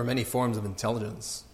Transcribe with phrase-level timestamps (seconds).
[0.00, 1.44] There are many forms of intelligence.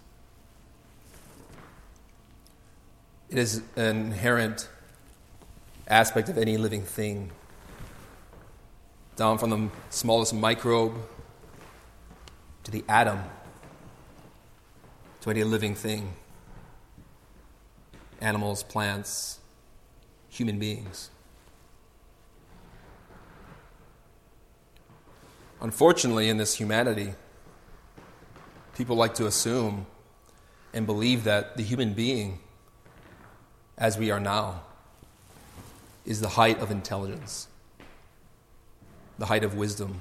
[3.28, 4.68] It is an inherent
[5.88, 7.32] aspect of any living thing,
[9.16, 10.94] down from the smallest microbe
[12.62, 13.18] to the atom,
[15.22, 16.14] to any living thing
[18.20, 19.40] animals, plants,
[20.28, 21.10] human beings.
[25.60, 27.14] Unfortunately, in this humanity,
[28.76, 29.86] people like to assume
[30.74, 32.38] and believe that the human being,
[33.78, 34.60] as we are now,
[36.04, 37.48] is the height of intelligence,
[39.18, 40.00] the height of wisdom.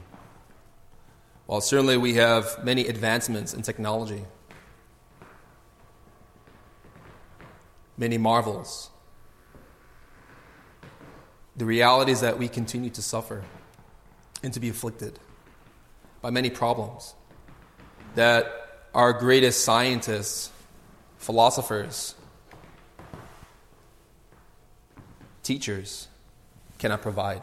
[1.46, 4.26] While certainly we have many advancements in technology,
[7.98, 8.90] many marvels,
[11.56, 13.46] the reality is that we continue to suffer
[14.44, 15.18] and to be afflicted
[16.22, 17.16] by many problems
[18.16, 18.65] that
[18.96, 20.50] our greatest scientists,
[21.18, 22.16] philosophers,
[25.44, 26.08] teachers
[26.78, 27.42] cannot provide.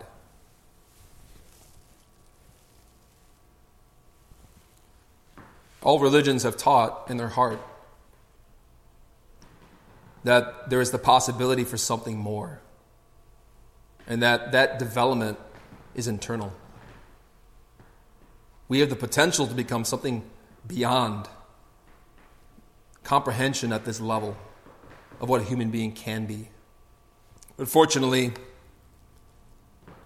[5.82, 7.60] All religions have taught in their heart
[10.24, 12.60] that there is the possibility for something more,
[14.06, 15.38] and that that development
[15.94, 16.54] is internal.
[18.68, 20.24] We have the potential to become something
[20.66, 21.28] beyond
[23.04, 24.36] comprehension at this level
[25.20, 26.48] of what a human being can be.
[27.58, 28.32] Unfortunately,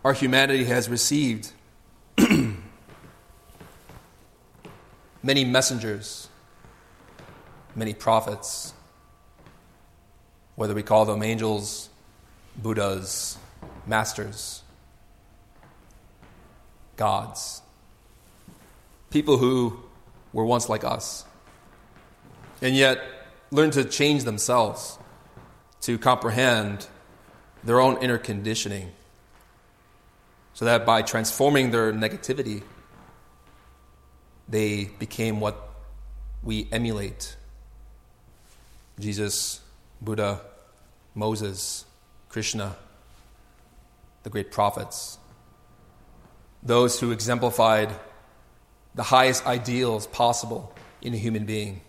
[0.04, 1.52] our humanity has received
[5.22, 6.28] many messengers,
[7.74, 8.72] many prophets,
[10.54, 11.90] whether we call them angels,
[12.56, 13.36] Buddhas,
[13.86, 14.62] masters,
[16.96, 17.62] gods,
[19.10, 19.80] people who
[20.32, 21.24] were once like us
[22.62, 23.02] and yet
[23.50, 24.98] learn to change themselves
[25.82, 26.86] to comprehend
[27.62, 28.92] their own inner conditioning
[30.54, 32.62] so that by transforming their negativity,
[34.48, 35.68] they became what
[36.42, 37.36] we emulate.
[38.98, 39.60] Jesus,
[40.00, 40.40] Buddha,
[41.14, 41.84] Moses,
[42.28, 42.76] Krishna,
[44.22, 45.18] the great prophets,
[46.62, 47.90] those who exemplified
[48.94, 50.72] the highest ideals possible
[51.02, 51.80] in a human being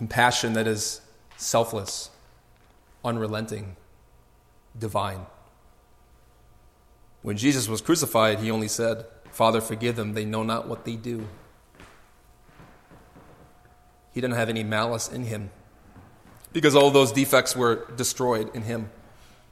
[0.00, 1.02] compassion that is
[1.36, 2.08] selfless,
[3.04, 3.76] unrelenting,
[4.78, 5.26] divine.
[7.20, 10.96] When Jesus was crucified, he only said, Father, forgive them, they know not what they
[10.96, 11.28] do.
[14.14, 15.50] He didn't have any malice in him
[16.50, 18.88] because all those defects were destroyed in him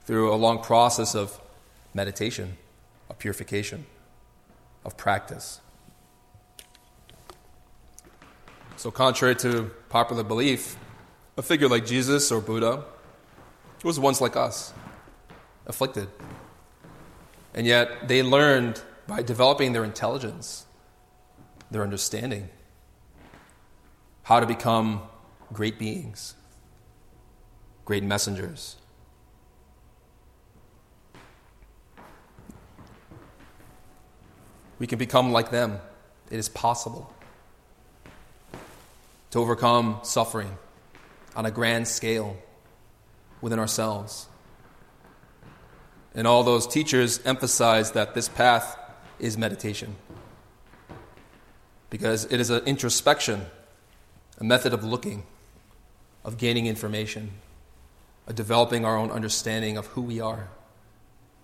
[0.06, 1.38] through a long process of
[1.92, 2.56] meditation,
[3.10, 3.84] of purification,
[4.82, 5.60] of practice.
[8.78, 10.76] So, contrary to popular belief,
[11.36, 12.84] a figure like Jesus or Buddha
[13.82, 14.72] was once like us,
[15.66, 16.08] afflicted.
[17.54, 20.64] And yet, they learned by developing their intelligence,
[21.72, 22.50] their understanding,
[24.22, 25.02] how to become
[25.52, 26.36] great beings,
[27.84, 28.76] great messengers.
[34.78, 35.80] We can become like them.
[36.30, 37.12] It is possible.
[39.30, 40.56] To overcome suffering
[41.36, 42.36] on a grand scale
[43.40, 44.28] within ourselves.
[46.14, 48.76] And all those teachers emphasize that this path
[49.18, 49.96] is meditation
[51.90, 53.46] because it is an introspection,
[54.38, 55.24] a method of looking,
[56.24, 57.30] of gaining information,
[58.26, 60.48] of developing our own understanding of who we are,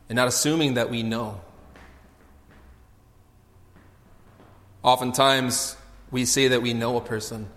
[0.08, 1.40] and not assuming that we know.
[4.82, 5.76] Oftentimes,
[6.10, 7.48] we say that we know a person.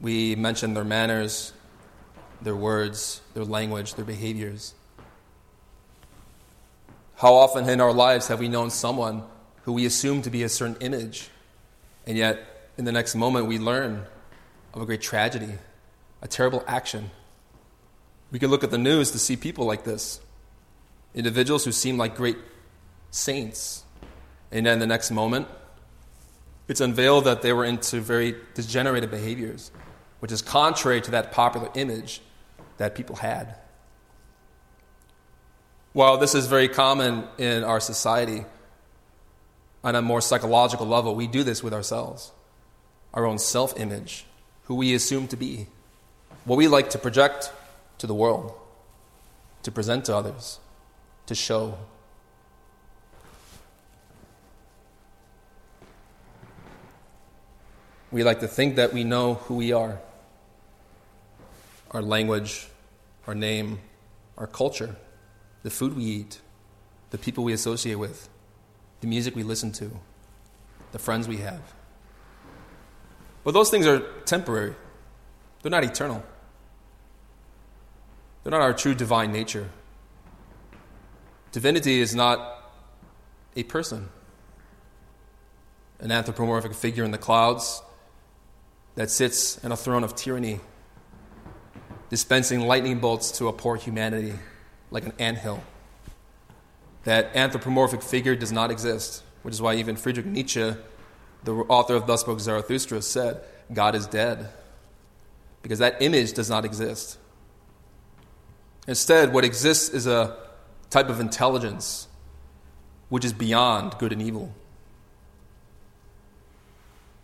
[0.00, 1.52] We mention their manners,
[2.42, 4.74] their words, their language, their behaviors.
[7.16, 9.22] How often in our lives have we known someone
[9.62, 11.30] who we assume to be a certain image,
[12.06, 14.04] and yet in the next moment we learn
[14.74, 15.54] of a great tragedy,
[16.20, 17.10] a terrible action?
[18.30, 20.20] We can look at the news to see people like this
[21.14, 22.36] individuals who seem like great
[23.10, 23.84] saints,
[24.52, 25.48] and then the next moment,
[26.68, 29.70] it's unveiled that they were into very degenerated behaviors,
[30.26, 32.20] which is contrary to that popular image
[32.78, 33.54] that people had.
[35.92, 38.44] While this is very common in our society,
[39.84, 42.32] on a more psychological level, we do this with ourselves
[43.14, 44.26] our own self image,
[44.64, 45.68] who we assume to be,
[46.44, 47.52] what we like to project
[47.98, 48.52] to the world,
[49.62, 50.58] to present to others,
[51.26, 51.78] to show.
[58.10, 60.00] We like to think that we know who we are
[61.90, 62.68] our language,
[63.26, 63.80] our name,
[64.36, 64.96] our culture,
[65.62, 66.40] the food we eat,
[67.10, 68.28] the people we associate with,
[69.00, 69.90] the music we listen to,
[70.92, 71.60] the friends we have.
[73.44, 74.74] But those things are temporary,
[75.62, 76.24] they're not eternal.
[78.42, 79.68] They're not our true divine nature.
[81.50, 82.70] Divinity is not
[83.56, 84.08] a person,
[85.98, 87.82] an anthropomorphic figure in the clouds
[88.94, 90.60] that sits in a throne of tyranny,
[92.08, 94.34] dispensing lightning bolts to a poor humanity
[94.90, 95.62] like an anthill.
[97.04, 100.74] That anthropomorphic figure does not exist, which is why even Friedrich Nietzsche,
[101.44, 103.40] the author of Thus Spoke Zarathustra, said,
[103.72, 104.48] God is dead.
[105.62, 107.18] Because that image does not exist.
[108.86, 110.36] Instead, what exists is a
[110.90, 112.06] type of intelligence
[113.08, 114.52] which is beyond good and evil,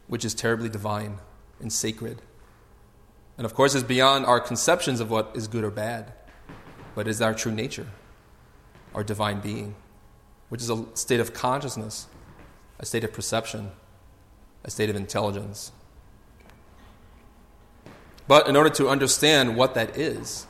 [0.06, 1.18] which is terribly divine
[1.60, 2.20] and sacred.
[3.42, 6.12] And of course, is beyond our conceptions of what is good or bad,
[6.94, 7.88] but is our true nature,
[8.94, 9.74] our divine being,
[10.48, 12.06] which is a state of consciousness,
[12.78, 13.72] a state of perception,
[14.62, 15.72] a state of intelligence.
[18.28, 20.46] But in order to understand what that is,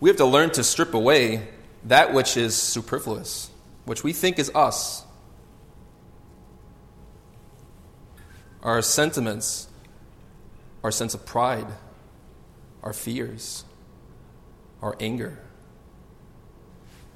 [0.00, 1.46] we have to learn to strip away
[1.84, 3.50] that which is superfluous,
[3.84, 5.04] which we think is us.
[8.64, 9.68] Our sentiments,
[10.82, 11.68] our sense of pride,
[12.86, 13.64] our fears,
[14.80, 15.36] our anger,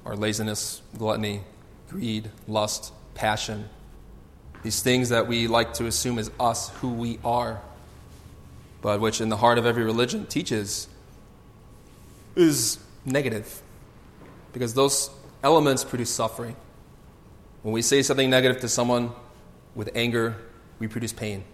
[0.05, 1.39] our laziness, gluttony,
[1.89, 3.69] greed, lust, passion.
[4.63, 7.61] These things that we like to assume as us, who we are,
[8.81, 10.89] but which in the heart of every religion teaches
[12.35, 13.61] is negative.
[14.51, 15.09] Because those
[15.41, 16.57] elements produce suffering.
[17.61, 19.11] When we say something negative to someone
[19.73, 20.35] with anger,
[20.79, 21.45] we produce pain.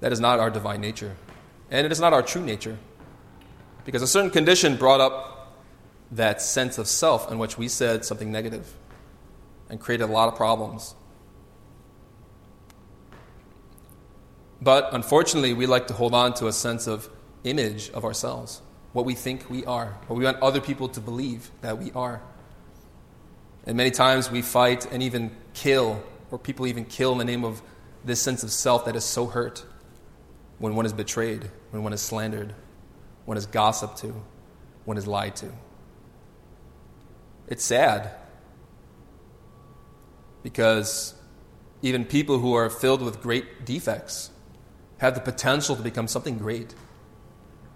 [0.00, 1.14] That is not our divine nature.
[1.74, 2.78] And it is not our true nature.
[3.84, 5.56] Because a certain condition brought up
[6.12, 8.72] that sense of self in which we said something negative
[9.68, 10.94] and created a lot of problems.
[14.62, 17.10] But unfortunately, we like to hold on to a sense of
[17.42, 18.62] image of ourselves,
[18.92, 22.22] what we think we are, what we want other people to believe that we are.
[23.66, 27.44] And many times we fight and even kill, or people even kill in the name
[27.44, 27.62] of
[28.04, 29.66] this sense of self that is so hurt
[30.58, 32.54] when one is betrayed, when one is slandered,
[33.24, 34.14] one is gossiped to,
[34.84, 35.50] one is lied to.
[37.48, 38.10] It's sad
[40.42, 41.14] because
[41.82, 44.30] even people who are filled with great defects
[44.98, 46.74] have the potential to become something great.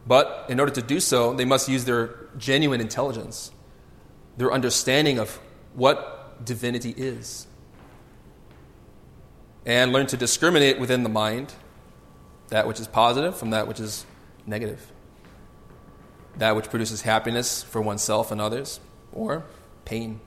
[0.07, 3.51] But in order to do so, they must use their genuine intelligence,
[4.37, 5.39] their understanding of
[5.75, 7.47] what divinity is,
[9.67, 11.53] and learn to discriminate within the mind
[12.49, 14.05] that which is positive from that which is
[14.47, 14.93] negative,
[16.37, 18.81] that which produces happiness for oneself and others,
[19.13, 19.45] or
[19.85, 20.21] pain.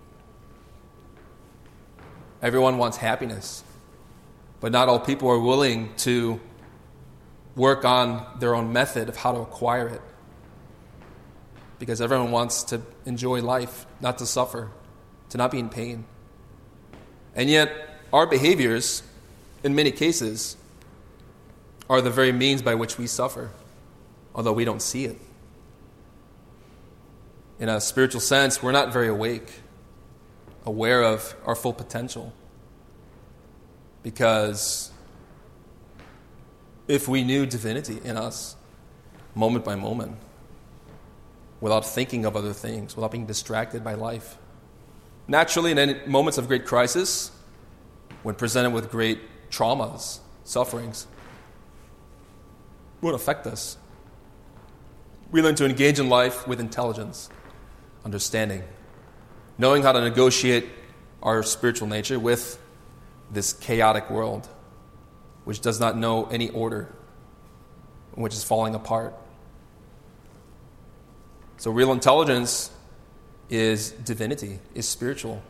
[2.42, 3.64] Everyone wants happiness,
[4.60, 6.40] but not all people are willing to
[7.56, 10.02] work on their own method of how to acquire it.
[11.80, 14.72] Because everyone wants to enjoy life, not to suffer,
[15.30, 16.06] to not be in pain.
[17.36, 17.72] And yet,
[18.14, 19.04] our behaviors,
[19.64, 20.58] in many cases,
[21.92, 23.52] are the very means by which we suffer,
[24.34, 25.20] although we don't see it.
[27.60, 29.52] In a spiritual sense, we're not very awake,
[30.66, 32.32] aware of our full potential.
[34.04, 34.90] Because
[36.88, 38.56] if we knew divinity in us,
[39.36, 40.16] moment by moment,
[41.60, 44.38] without thinking of other things, without being distracted by life,
[45.28, 47.32] naturally, in moments of great crisis,
[48.24, 49.20] when presented with great
[49.50, 51.06] traumas, sufferings,
[53.02, 53.78] would affect us.
[55.32, 57.30] We learn to engage in life with intelligence,
[58.06, 58.64] understanding,
[59.58, 60.68] knowing how to negotiate
[61.24, 62.60] our spiritual nature with
[63.32, 64.48] this chaotic world,
[65.46, 66.94] which does not know any order,
[68.14, 69.16] which is falling apart.
[71.58, 72.72] So, real intelligence
[73.50, 75.42] is divinity, is spiritual.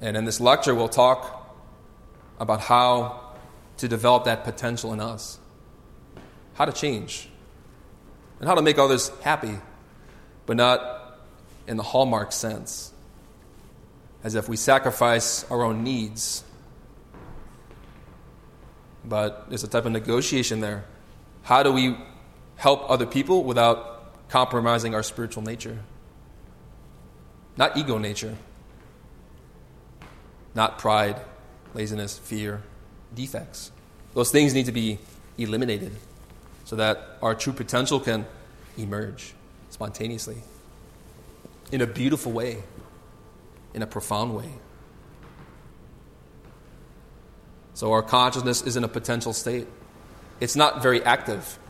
[0.00, 1.54] And in this lecture, we'll talk
[2.40, 3.27] about how
[3.78, 5.38] to develop that potential in us,
[6.54, 7.28] how to change,
[8.40, 9.56] and how to make others happy,
[10.46, 11.18] but not
[11.66, 12.92] in the hallmark sense,
[14.22, 16.44] as if we sacrifice our own needs.
[19.04, 20.84] But there's a type of negotiation there.
[21.42, 21.96] How do we
[22.56, 25.78] help other people without compromising our spiritual nature?
[27.56, 28.36] Not ego nature,
[30.54, 31.20] not pride,
[31.74, 32.62] laziness, fear,
[33.14, 33.72] defects.
[34.14, 34.98] Those things need to be
[35.36, 35.92] eliminated
[36.64, 38.26] so that our true potential can
[38.76, 39.34] emerge
[39.70, 40.36] spontaneously
[41.70, 42.62] in a beautiful way,
[43.74, 44.50] in a profound way.
[47.74, 49.68] So our consciousness is in a potential state.
[50.40, 51.60] It's not very active,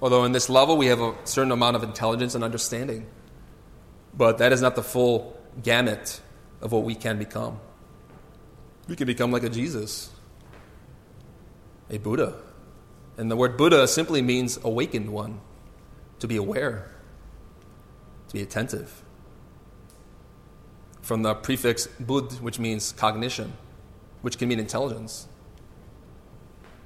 [0.00, 3.06] although in this level we have a certain amount of intelligence and understanding.
[4.16, 6.20] But that is not the full gamut
[6.60, 7.58] of what we can become.
[8.86, 10.11] We can become like a Jesus,
[11.90, 12.34] a Buddha.
[13.16, 15.40] And the word Buddha simply means awakened one,
[16.20, 16.90] to be aware,
[18.28, 19.02] to be attentive.
[21.02, 23.52] From the prefix bud, which means cognition,
[24.22, 25.26] which can mean intelligence.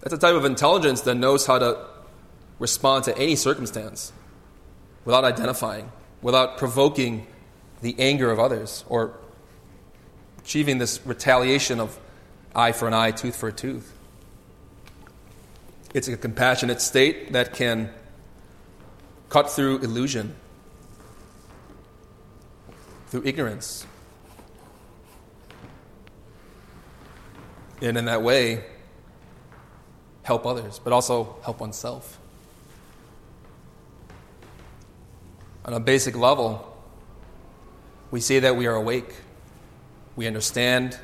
[0.00, 1.86] That's a type of intelligence that knows how to
[2.58, 4.12] respond to any circumstance
[5.04, 7.26] without identifying, without provoking
[7.82, 9.18] the anger of others or
[10.38, 11.98] achieving this retaliation of
[12.54, 13.95] eye for an eye, tooth for a tooth.
[15.96, 17.88] It's a compassionate state that can
[19.30, 20.36] cut through illusion,
[23.06, 23.86] through ignorance.
[27.80, 28.62] And in that way,
[30.22, 32.18] help others, but also help oneself.
[35.64, 36.76] On a basic level,
[38.10, 39.14] we say that we are awake
[40.14, 40.98] we understand,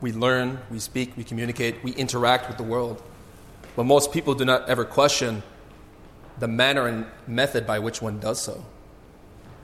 [0.00, 3.00] we learn, we speak, we communicate, we interact with the world.
[3.76, 5.42] But most people do not ever question
[6.38, 8.64] the manner and method by which one does so,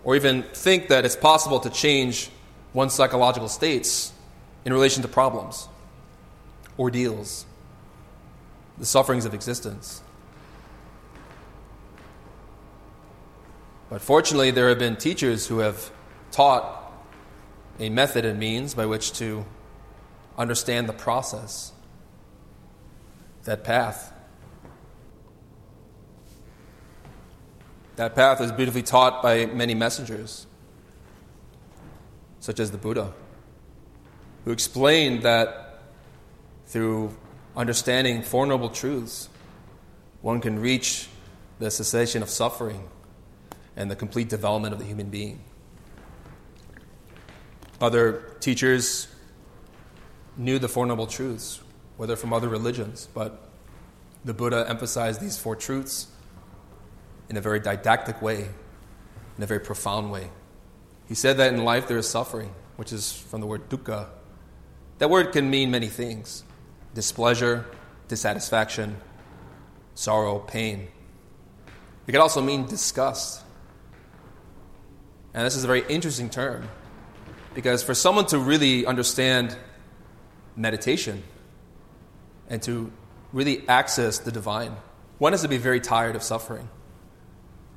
[0.04, 2.31] or even think that it's possible to change
[2.73, 4.12] one's psychological states
[4.64, 5.69] in relation to problems,
[6.78, 7.47] ordeals,
[8.78, 10.02] the sufferings of existence.
[13.90, 15.90] But fortunately, there have been teachers who have
[16.31, 16.92] taught
[17.78, 19.45] a method and means by which to
[20.38, 21.73] understand the process,
[23.44, 24.12] that path.
[27.96, 30.46] That path is beautifully taught by many messengers,
[32.40, 33.12] such as the Buddha,
[34.44, 35.82] who explained that
[36.66, 37.14] through
[37.56, 39.28] understanding Four Noble Truths,
[40.22, 41.08] one can reach
[41.58, 42.88] the cessation of suffering
[43.76, 45.40] and the complete development of the human being.
[47.80, 49.08] Other teachers
[50.37, 51.61] knew the Four Noble Truths,
[51.96, 53.49] whether from other religions, but
[54.25, 56.08] the Buddha emphasized these four truths
[57.28, 58.49] in a very didactic way,
[59.37, 60.30] in a very profound way.
[61.08, 64.08] He said that in life there is suffering, which is from the word dukkha.
[64.99, 66.44] That word can mean many things
[66.94, 67.66] displeasure,
[68.08, 68.96] dissatisfaction,
[69.94, 70.88] sorrow, pain.
[72.06, 73.42] It can also mean disgust.
[75.34, 76.68] And this is a very interesting term
[77.54, 79.56] because for someone to really understand
[80.56, 81.22] meditation
[82.52, 82.92] and to
[83.32, 84.76] really access the divine,
[85.18, 86.68] one has to be very tired of suffering,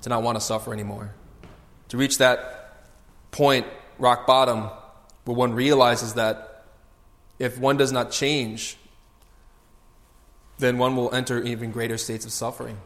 [0.02, 1.16] to not want to suffer anymore.
[1.90, 2.84] To reach that
[3.32, 3.66] point,
[3.98, 4.70] rock bottom,
[5.24, 6.66] where one realizes that
[7.40, 8.76] if one does not change,
[10.58, 12.78] then one will enter even greater states of suffering.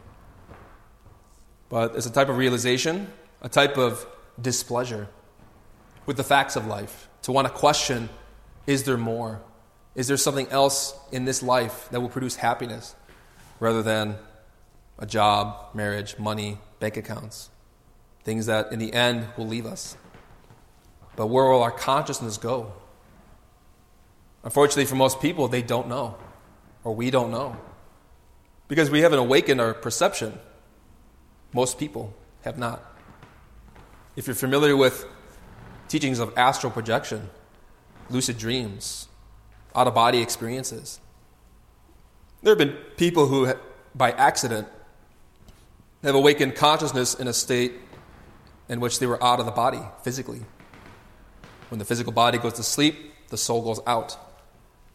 [1.68, 3.08] But it's a type of realization,
[3.42, 4.06] a type of
[4.40, 5.08] displeasure
[6.06, 8.10] with the facts of life, to want to question
[8.66, 9.40] is there more?
[9.94, 12.94] Is there something else in this life that will produce happiness
[13.58, 14.16] rather than
[14.98, 17.50] a job, marriage, money, bank accounts?
[18.22, 19.96] Things that in the end will leave us.
[21.16, 22.72] But where will our consciousness go?
[24.44, 26.16] Unfortunately, for most people, they don't know,
[26.84, 27.56] or we don't know.
[28.68, 30.38] Because we haven't awakened our perception.
[31.52, 32.82] Most people have not.
[34.16, 35.04] If you're familiar with
[35.88, 37.28] teachings of astral projection,
[38.08, 39.08] lucid dreams,
[39.74, 41.00] out of body experiences,
[42.42, 43.52] there have been people who,
[43.94, 44.66] by accident,
[46.02, 47.72] have awakened consciousness in a state
[48.68, 50.40] in which they were out of the body physically.
[51.68, 52.96] When the physical body goes to sleep,
[53.28, 54.16] the soul goes out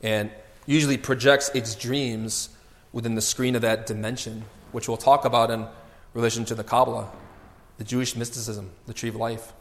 [0.01, 0.31] and
[0.65, 2.49] usually projects its dreams
[2.91, 5.67] within the screen of that dimension, which we'll talk about in
[6.13, 7.09] relation to the Kabbalah,
[7.77, 9.53] the Jewish mysticism, the tree of life.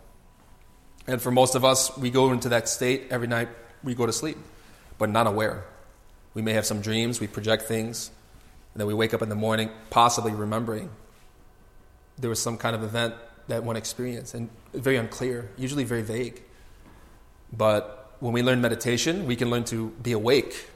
[1.06, 3.48] And for most of us, we go into that state every night
[3.82, 4.38] we go to sleep,
[4.98, 5.64] but not aware.
[6.34, 8.10] We may have some dreams, we project things,
[8.72, 10.90] and then we wake up in the morning, possibly remembering
[12.18, 13.14] there was some kind of event
[13.48, 16.42] that one experienced, and very unclear, usually very vague.
[17.52, 20.68] But when we learn meditation, we can learn to be awake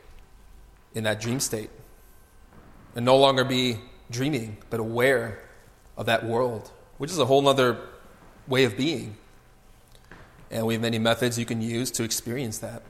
[0.94, 1.70] in that dream state
[2.94, 3.78] and no longer be
[4.10, 5.38] dreaming, but aware
[5.96, 7.78] of that world, which is a whole other
[8.46, 9.16] way of being.
[10.50, 12.82] And we have many methods you can use to experience that.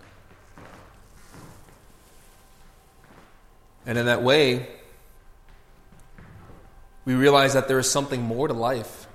[3.89, 4.67] And in that way,
[7.07, 9.07] we realize that there is something more to life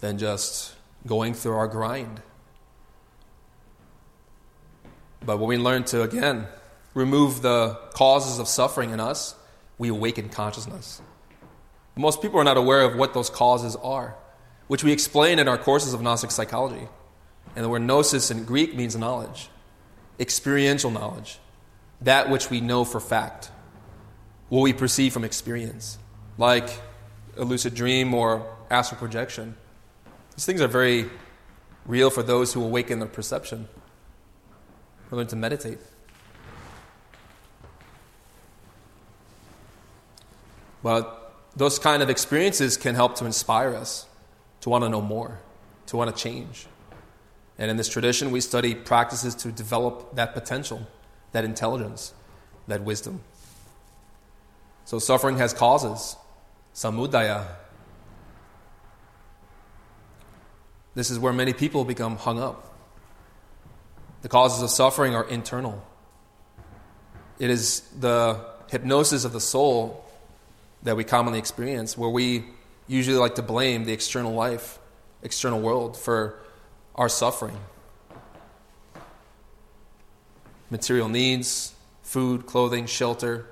[0.00, 0.74] than just
[1.06, 2.20] going through our grind.
[5.24, 6.48] But when we learn to, again,
[6.92, 9.34] remove the causes of suffering in us,
[9.78, 11.00] we awaken consciousness.
[11.96, 14.16] Most people are not aware of what those causes are,
[14.66, 16.88] which we explain in our courses of Gnostic psychology.
[17.56, 19.48] And the word gnosis in Greek means knowledge,
[20.20, 21.38] experiential knowledge,
[22.04, 23.50] that which we know for fact,
[24.48, 25.98] what we perceive from experience
[26.38, 26.68] like
[27.36, 29.56] a lucid dream or astral projection.
[30.36, 31.10] These things are very
[31.86, 33.68] real for those who awaken their perception
[35.10, 35.78] or learn to meditate.
[40.82, 44.06] But those kind of experiences can help to inspire us
[44.60, 45.40] to want to know more,
[45.86, 46.66] to want to change.
[47.58, 50.86] And in this tradition, we study practices to develop that potential,
[51.34, 52.14] that intelligence,
[52.68, 53.20] that wisdom.
[54.84, 56.16] So suffering has causes
[56.74, 57.44] samudaya.
[60.94, 62.72] This is where many people become hung up.
[64.22, 65.84] The causes of suffering are internal.
[67.40, 70.04] It is the hypnosis of the soul
[70.84, 72.44] that we commonly experience, where we
[72.86, 74.78] usually like to blame the external life,
[75.24, 76.38] external world for
[76.94, 77.58] our suffering.
[80.70, 83.46] Material needs, food, clothing, shelter,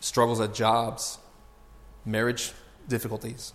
[0.00, 1.18] struggles at jobs,
[2.04, 2.52] marriage
[2.88, 3.52] difficulties.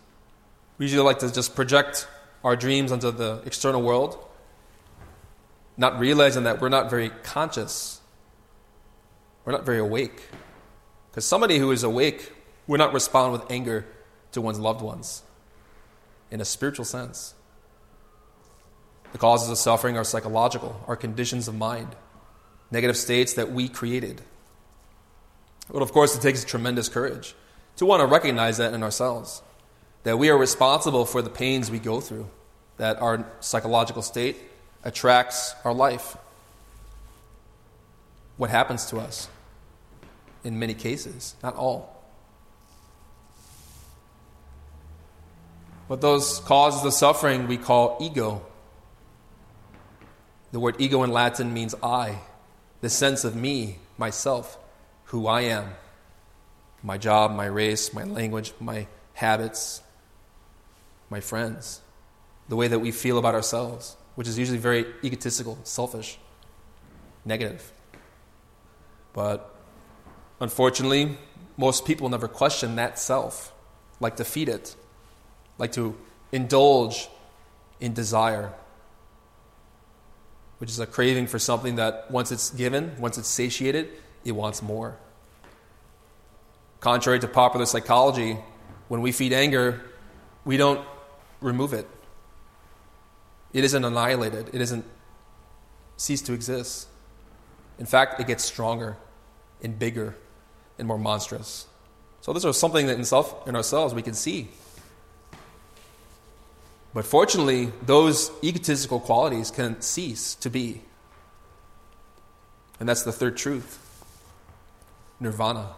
[0.77, 2.07] We usually like to just project
[2.43, 4.17] our dreams onto the external world,
[5.75, 8.01] not realizing that we're not very conscious.
[9.43, 10.29] We're not very awake.
[11.09, 12.31] Because somebody who is awake
[12.67, 13.85] would not respond with anger
[14.31, 15.23] to one's loved ones
[16.29, 17.33] in a spiritual sense.
[19.13, 21.95] The causes of suffering are psychological, are conditions of mind,
[22.71, 24.21] negative states that we created.
[25.71, 27.35] But of course, it takes tremendous courage
[27.77, 29.41] to want to recognize that in ourselves.
[30.03, 32.29] That we are responsible for the pains we go through,
[32.77, 34.37] that our psychological state
[34.83, 36.15] attracts our life.
[38.37, 39.27] What happens to us?
[40.43, 41.97] In many cases, not all.
[45.89, 48.45] But those causes of suffering we call ego.
[50.51, 52.19] The word ego in Latin means I,
[52.81, 54.57] the sense of me, myself,
[55.05, 55.73] who I am
[56.83, 59.81] my job, my race, my language, my habits,
[61.09, 61.81] my friends,
[62.47, 66.17] the way that we feel about ourselves, which is usually very egotistical, selfish,
[67.25, 67.71] negative.
[69.13, 69.53] But
[70.39, 71.17] unfortunately,
[71.57, 73.53] most people never question that self,
[73.99, 74.75] like to feed it,
[75.57, 75.97] like to
[76.31, 77.09] indulge
[77.79, 78.53] in desire,
[80.57, 83.89] which is a craving for something that once it's given, once it's satiated,
[84.25, 84.97] it wants more.
[86.79, 88.37] Contrary to popular psychology,
[88.87, 89.81] when we feed anger,
[90.45, 90.85] we don't
[91.41, 91.87] remove it.
[93.53, 94.85] It isn't annihilated, it doesn't
[95.97, 96.87] cease to exist.
[97.79, 98.97] In fact, it gets stronger
[99.61, 100.15] and bigger
[100.77, 101.67] and more monstrous.
[102.21, 104.49] So, this is something that in, self, in ourselves we can see.
[106.97, 110.81] But fortunately, those egotistical qualities can cease to be.
[112.79, 113.77] And that's the third truth
[115.19, 115.75] nirvana.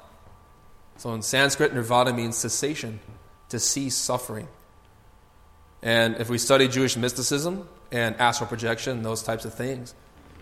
[0.95, 3.01] So in Sanskrit, nirvana means cessation,
[3.49, 4.47] to cease suffering.
[5.81, 9.93] And if we study Jewish mysticism and astral projection, those types of things,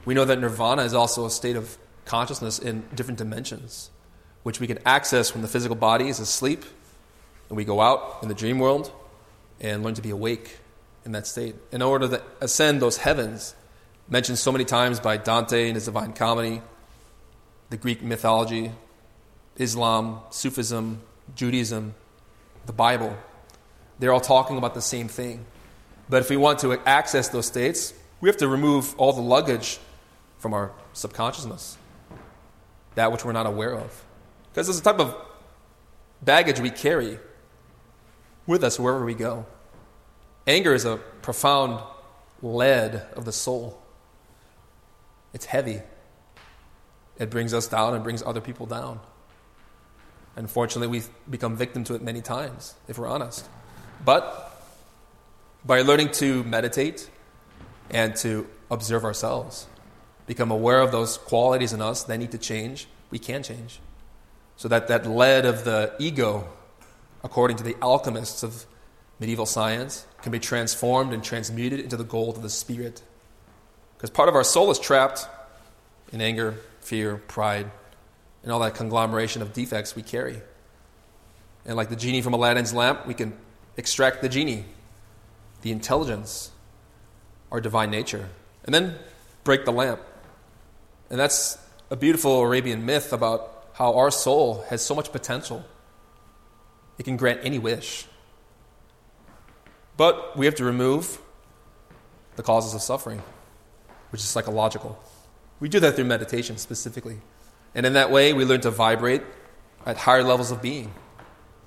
[0.05, 3.89] we know that nirvana is also a state of consciousness in different dimensions,
[4.43, 6.63] which we can access when the physical body is asleep
[7.49, 8.91] and we go out in the dream world
[9.59, 10.59] and learn to be awake
[11.07, 11.55] in that state.
[11.71, 13.55] In order to ascend those heavens,
[14.09, 16.61] mentioned so many times by Dante in his Divine Comedy,
[17.69, 18.71] the Greek mythology,
[19.55, 21.01] Islam, Sufism,
[21.33, 21.95] Judaism,
[22.65, 23.17] the Bible,
[23.97, 25.45] they're all talking about the same thing.
[26.09, 29.79] But if we want to access those states, we have to remove all the luggage
[30.39, 31.77] from our subconsciousness,
[32.95, 34.03] that which we're not aware of.
[34.51, 35.15] Because there's a type of
[36.21, 37.17] baggage we carry
[38.45, 39.45] with us wherever we go.
[40.47, 41.83] Anger is a profound
[42.41, 43.79] lead of the soul.
[45.33, 45.81] It's heavy.
[47.19, 49.01] It brings us down and brings other people down.
[50.35, 53.47] Unfortunately, we've become victim to it many times, if we're honest.
[54.03, 54.63] But
[55.65, 57.09] by learning to meditate
[57.89, 59.67] and to observe ourselves,
[60.27, 63.79] become aware of those qualities in us that need to change, we can change.
[64.55, 66.47] So that that lead of the ego,
[67.23, 68.65] according to the alchemists of
[69.19, 73.01] medieval science, can be transformed and transmuted into the gold of the spirit.
[73.95, 75.27] Because part of our soul is trapped
[76.11, 77.69] in anger, fear, pride,
[78.43, 80.41] and all that conglomeration of defects we carry.
[81.65, 83.33] And like the genie from Aladdin's lamp, we can
[83.75, 84.65] extract the genie,
[85.61, 86.51] the intelligence,
[87.51, 88.29] our divine nature,
[88.63, 88.95] and then
[89.43, 90.01] break the lamp.
[91.09, 91.57] And that's
[91.89, 95.63] a beautiful Arabian myth about how our soul has so much potential.
[96.97, 98.07] It can grant any wish.
[99.97, 101.19] But we have to remove
[102.35, 103.21] the causes of suffering,
[104.11, 104.97] which is psychological.
[105.59, 107.19] We do that through meditation specifically.
[107.73, 109.23] And in that way, we learn to vibrate
[109.85, 110.93] at higher levels of being,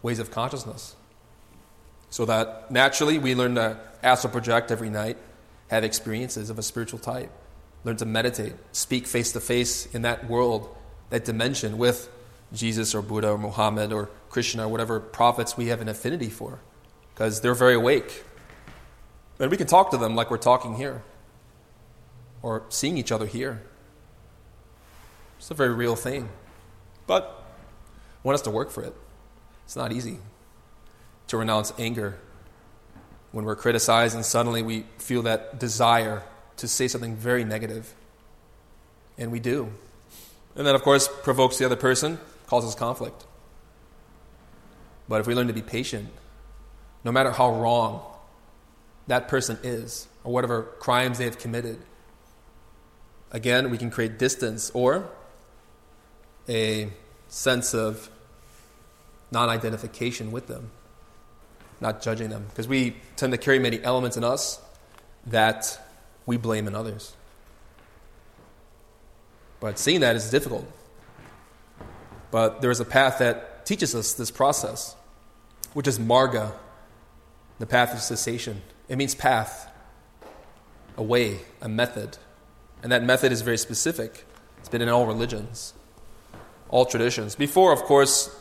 [0.02, 0.94] ways of consciousness.
[2.08, 5.18] So that naturally we learn to astral project every night,
[5.68, 7.30] have experiences of a spiritual type
[7.84, 10.74] learn to meditate, speak face to face in that world,
[11.10, 12.10] that dimension with
[12.52, 16.60] Jesus or Buddha or Muhammad or Krishna or whatever prophets we have an affinity for,
[17.20, 18.24] because they're very awake.
[19.38, 21.02] And we can talk to them like we're talking here
[22.40, 23.60] or seeing each other here.
[25.36, 26.30] It's a very real thing.
[27.06, 27.44] But
[28.14, 28.94] I want us to work for it.
[29.66, 30.16] It's not easy
[31.26, 32.16] to renounce anger
[33.32, 36.22] when we're criticized and suddenly we feel that desire
[36.56, 37.94] to say something very negative.
[39.18, 39.74] And we do.
[40.56, 43.26] And that, of course, provokes the other person, causes conflict.
[45.06, 46.08] But if we learn to be patient,
[47.04, 48.02] no matter how wrong
[49.06, 51.78] that person is, or whatever crimes they have committed,
[53.30, 55.08] again, we can create distance or
[56.48, 56.90] a
[57.28, 58.10] sense of
[59.30, 60.70] non identification with them,
[61.80, 62.46] not judging them.
[62.48, 64.60] Because we tend to carry many elements in us
[65.26, 65.78] that
[66.26, 67.14] we blame in others.
[69.60, 70.70] But seeing that is difficult.
[72.30, 74.96] But there is a path that teaches us this process,
[75.74, 76.52] which is marga,
[77.60, 78.62] the path of cessation.
[78.88, 79.70] It means path,
[80.96, 82.16] a way, a method.
[82.82, 84.24] And that method is very specific.
[84.58, 85.74] It's been in all religions,
[86.70, 87.36] all traditions.
[87.36, 88.34] Before, of course,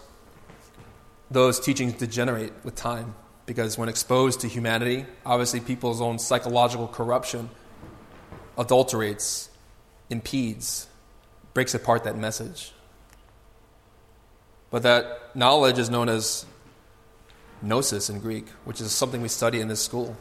[1.30, 3.14] those teachings degenerate with time
[3.46, 7.50] because when exposed to humanity, obviously people's own psychological corruption
[8.58, 9.50] adulterates,
[10.10, 10.88] impedes,
[11.54, 12.72] breaks apart that message.
[14.70, 16.46] But that knowledge is known as
[17.62, 20.16] gnosis in Greek, which is something we study in this school.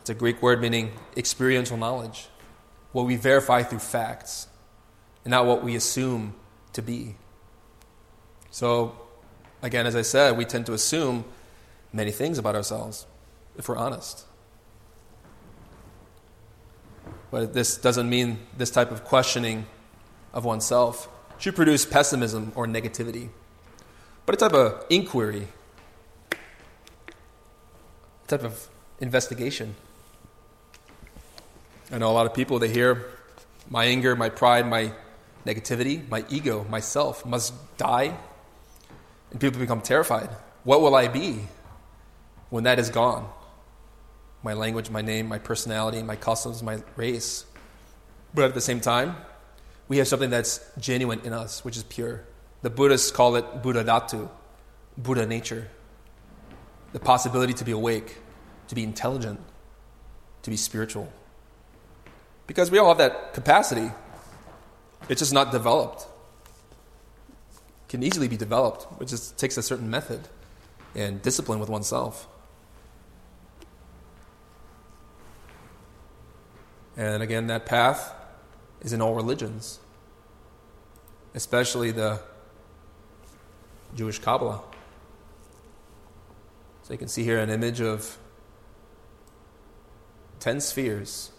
[0.00, 2.28] It's a Greek word meaning experiential knowledge,
[2.92, 4.48] what we verify through facts,
[5.24, 6.34] and not what we assume
[6.74, 7.16] to be.
[8.50, 8.96] So,
[9.62, 11.24] again, as I said, we tend to assume
[11.92, 13.06] many things about ourselves,
[13.56, 14.24] if we're honest.
[17.30, 19.66] But this doesn't mean this type of questioning
[20.32, 23.30] of oneself should produce pessimism or negativity,
[24.26, 25.48] but a type of inquiry,
[28.26, 28.68] type of
[29.00, 29.74] investigation.
[31.92, 33.06] I know a lot of people, they hear
[33.68, 34.92] my anger, my pride, my
[35.46, 38.16] negativity, my ego, myself must die.
[39.30, 40.30] And people become terrified.
[40.64, 41.46] What will I be
[42.50, 43.28] when that is gone?
[44.44, 47.46] my language, my name, my personality, my customs, my race.
[48.34, 49.16] But at the same time,
[49.88, 52.24] we have something that's genuine in us, which is pure.
[52.62, 54.28] The Buddhists call it Buddha Dhatu,
[54.98, 55.68] Buddha nature.
[56.94, 58.18] The possibility to be awake,
[58.68, 59.40] to be intelligent,
[60.42, 61.12] to be spiritual.
[62.46, 63.90] Because we all have that capacity.
[65.08, 66.02] It's just not developed.
[66.02, 68.86] It can easily be developed.
[69.02, 70.28] It just takes a certain method
[70.94, 72.28] and discipline with oneself.
[76.96, 78.14] And again, that path
[78.82, 79.80] is in all religions,
[81.34, 82.20] especially the
[83.96, 84.62] Jewish Kabbalah.
[86.84, 88.18] So you can see here an image of
[90.40, 91.32] 10 spheres,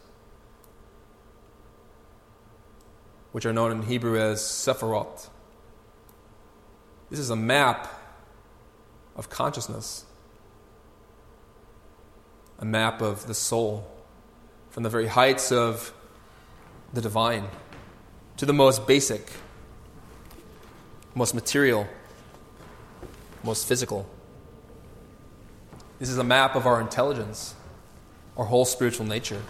[3.32, 5.30] which are known in Hebrew as Sephirot.
[7.12, 7.88] This is a map
[9.16, 10.06] of consciousness,
[12.58, 13.88] a map of the soul,
[14.72, 15.94] from the very heights of
[16.92, 17.50] the divine
[18.38, 19.32] to the most basic,
[21.14, 21.88] most material,
[23.44, 24.10] most physical.
[26.00, 27.56] This is a map of our intelligence
[28.38, 29.42] our whole spiritual nature.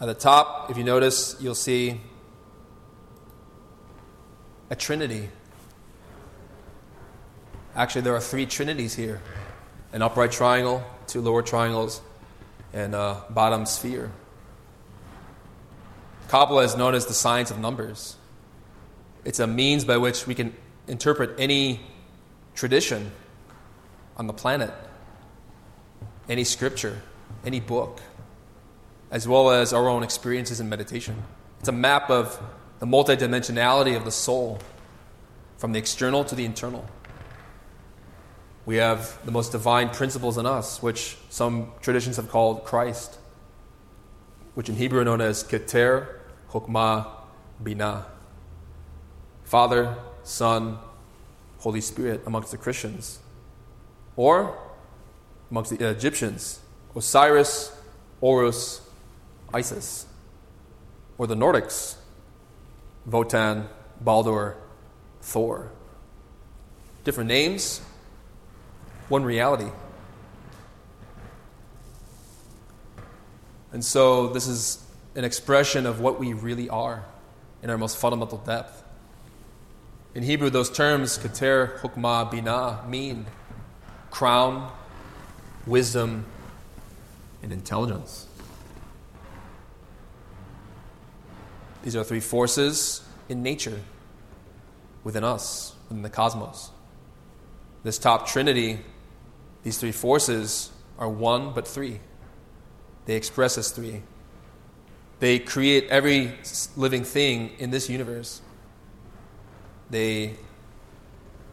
[0.00, 2.00] At the top, if you notice, you'll see
[4.70, 5.28] a trinity.
[7.74, 9.20] Actually, there are three trinities here
[9.92, 12.00] an upright triangle, two lower triangles,
[12.72, 14.10] and a bottom sphere.
[16.28, 18.16] Kabbalah is known as the science of numbers.
[19.24, 20.54] It's a means by which we can
[20.86, 21.80] interpret any
[22.54, 23.10] tradition
[24.20, 24.70] on the planet
[26.28, 27.00] any scripture,
[27.44, 28.00] any book,
[29.10, 31.20] as well as our own experiences in meditation.
[31.58, 32.40] It's a map of
[32.80, 34.60] the multidimensionality of the soul,
[35.56, 36.88] from the external to the internal.
[38.66, 43.18] We have the most divine principles in us, which some traditions have called Christ,
[44.54, 46.06] which in Hebrew are known as Keter,
[46.50, 47.08] Chokmah,
[47.64, 48.04] Binah.
[49.44, 50.78] Father, Son,
[51.58, 53.18] Holy Spirit amongst the Christians.
[54.16, 54.58] Or
[55.50, 56.60] amongst the Egyptians
[56.94, 57.72] Osiris,
[58.20, 58.80] Horus,
[59.52, 60.06] Isis.
[61.18, 61.96] Or the Nordics
[63.06, 63.68] Wotan,
[64.00, 64.56] Baldur,
[65.22, 65.70] Thor.
[67.04, 67.80] Different names,
[69.08, 69.70] one reality.
[73.72, 77.04] And so, this is an expression of what we really are
[77.62, 78.82] in our most fundamental depth.
[80.14, 83.26] In Hebrew, those terms, Keter, Chokmah, Binah, mean
[84.10, 84.70] crown,
[85.66, 86.26] wisdom,
[87.42, 88.26] and intelligence.
[91.82, 93.80] These are three forces in nature
[95.02, 96.70] within us, within the cosmos.
[97.82, 98.80] This top trinity,
[99.62, 102.00] these three forces are one but three.
[103.06, 104.02] They express as three.
[105.20, 106.32] They create every
[106.76, 108.42] living thing in this universe.
[109.88, 110.36] They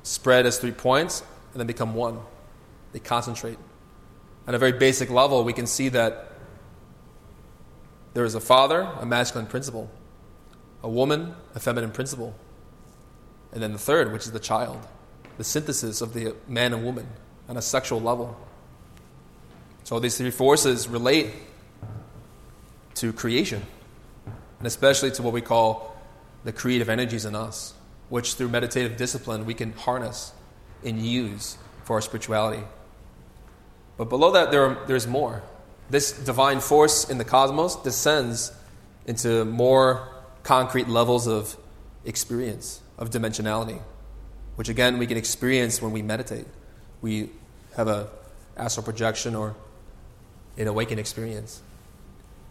[0.04, 2.20] spread as three points and then become one.
[2.98, 3.60] They concentrate
[4.48, 6.32] at a very basic level, we can see that
[8.16, 9.88] there is a father, a masculine principle,
[10.82, 12.34] a woman, a feminine principle,
[13.52, 14.80] and then the third, which is the child,
[15.38, 17.06] the synthesis of the man and woman
[17.48, 18.36] on a sexual level.
[19.84, 21.34] So these three forces relate
[22.96, 23.62] to creation,
[24.58, 25.96] and especially to what we call
[26.46, 27.76] the creative energies in us,
[28.10, 30.32] which through meditative discipline we can harness
[30.84, 32.64] and use for our spirituality.
[33.98, 35.42] But below that, there are, there's more.
[35.90, 38.52] This divine force in the cosmos descends
[39.06, 40.08] into more
[40.44, 41.58] concrete levels of
[42.06, 43.82] experience, of dimensionality,
[44.56, 46.46] which again we can experience when we meditate.
[47.02, 47.32] We
[47.76, 48.10] have a
[48.56, 49.56] astral projection or
[50.58, 51.62] an awakened experience.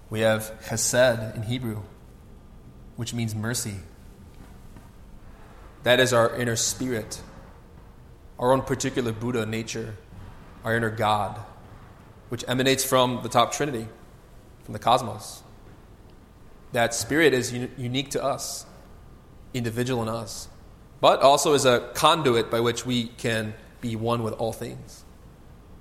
[0.09, 1.83] We have chesed in Hebrew,
[2.97, 3.77] which means mercy.
[5.83, 7.21] That is our inner spirit,
[8.39, 9.97] our own particular Buddha nature
[10.67, 11.41] our inner God,
[12.29, 13.87] which emanates from the top Trinity,
[14.65, 15.45] from the cosmos.
[16.73, 18.67] That spirit is un- unique to us,
[19.55, 20.49] individual in us,
[21.01, 25.05] but also is a conduit by which we can be one with all things,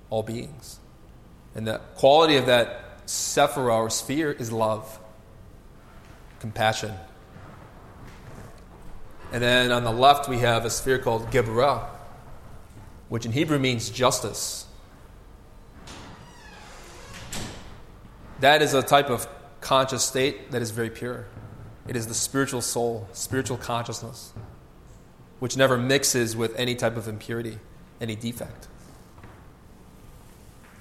[0.08, 0.78] all beings.
[1.56, 5.00] And the quality of that sephira or sphere is love,
[6.38, 6.94] compassion.
[9.32, 11.88] And then on the left, we have a sphere called Geburah,
[13.08, 14.65] which in Hebrew means justice.
[18.40, 19.26] That is a type of
[19.60, 21.26] conscious state that is very pure.
[21.88, 24.32] It is the spiritual soul, spiritual consciousness,
[25.38, 27.58] which never mixes with any type of impurity,
[28.00, 28.68] any defect.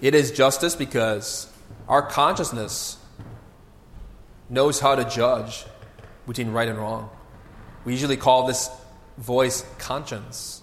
[0.01, 1.51] It is justice because
[1.87, 2.97] our consciousness
[4.49, 5.65] knows how to judge
[6.27, 7.09] between right and wrong.
[7.85, 8.69] We usually call this
[9.17, 10.61] voice conscience,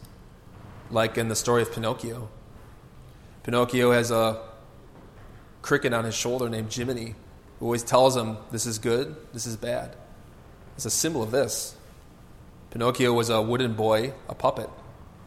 [0.91, 2.29] like in the story of Pinocchio.
[3.45, 4.41] Pinocchio has a
[5.63, 7.15] cricket on his shoulder named Jiminy,
[7.59, 9.95] who always tells him this is good, this is bad.
[10.77, 11.77] is a symbol of this.
[12.71, 14.69] Pinocchio was a wooden boy, a puppet,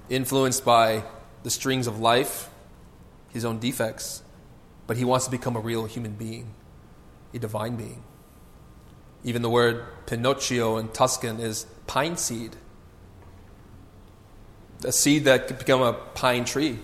[0.10, 1.04] influenced by
[1.44, 2.50] the strings of life,
[3.32, 4.22] his own defects,
[4.88, 6.54] but he wants to become a real human being,
[7.34, 8.04] a divine being.
[9.24, 12.56] Even the word Pinocchio in Tuscan is pine seed,
[14.84, 16.80] a seed that could become a pine tree.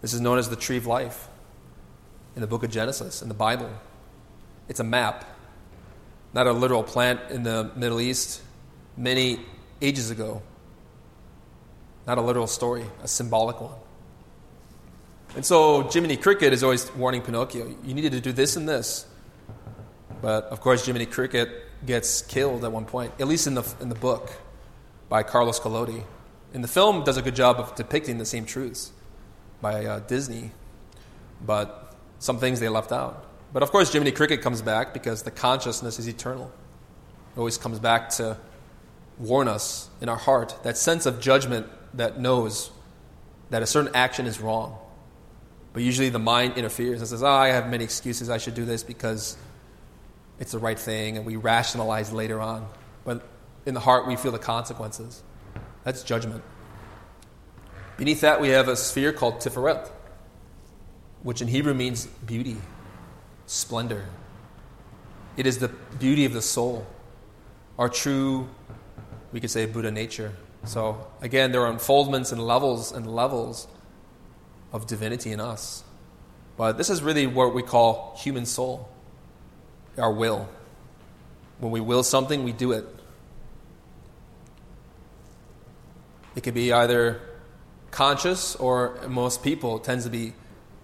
[0.00, 1.28] This is known as the tree of life
[2.34, 3.70] in the book of Genesis, in the Bible.
[4.68, 5.24] It's a map,
[6.32, 8.42] not a literal plant in the Middle East
[8.96, 9.40] many
[9.80, 10.42] ages ago.
[12.06, 13.74] Not a literal story, a symbolic one.
[15.36, 19.06] And so Jiminy Cricket is always warning Pinocchio, you needed to do this and this.
[20.22, 21.50] But of course, Jiminy Cricket
[21.84, 24.30] gets killed at one point, at least in the, in the book
[25.08, 26.04] by Carlos Collodi.
[26.52, 28.92] And the film does a good job of depicting the same truths
[29.60, 30.52] by uh, Disney,
[31.44, 31.83] but
[32.24, 33.22] some things they left out.
[33.52, 36.50] But of course, Jiminy Cricket comes back because the consciousness is eternal.
[37.36, 38.38] It always comes back to
[39.18, 42.70] warn us in our heart that sense of judgment that knows
[43.50, 44.78] that a certain action is wrong.
[45.74, 48.30] But usually the mind interferes and says, oh, I have many excuses.
[48.30, 49.36] I should do this because
[50.40, 51.18] it's the right thing.
[51.18, 52.66] And we rationalize later on.
[53.04, 53.22] But
[53.66, 55.22] in the heart, we feel the consequences.
[55.82, 56.42] That's judgment.
[57.98, 59.90] Beneath that, we have a sphere called Tiferet,
[61.24, 62.58] which in Hebrew means beauty,
[63.46, 64.04] splendor.
[65.36, 66.86] It is the beauty of the soul,
[67.78, 68.48] our true,
[69.32, 70.32] we could say, Buddha nature.
[70.64, 73.66] So, again, there are unfoldments and levels and levels
[74.72, 75.82] of divinity in us.
[76.56, 78.88] But this is really what we call human soul,
[79.96, 80.48] our will.
[81.58, 82.84] When we will something, we do it.
[86.36, 87.20] It could be either
[87.90, 90.34] conscious or most people tends to be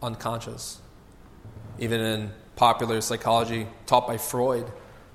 [0.02, 0.80] unconscious.
[1.78, 4.70] Even in popular psychology taught by Freud,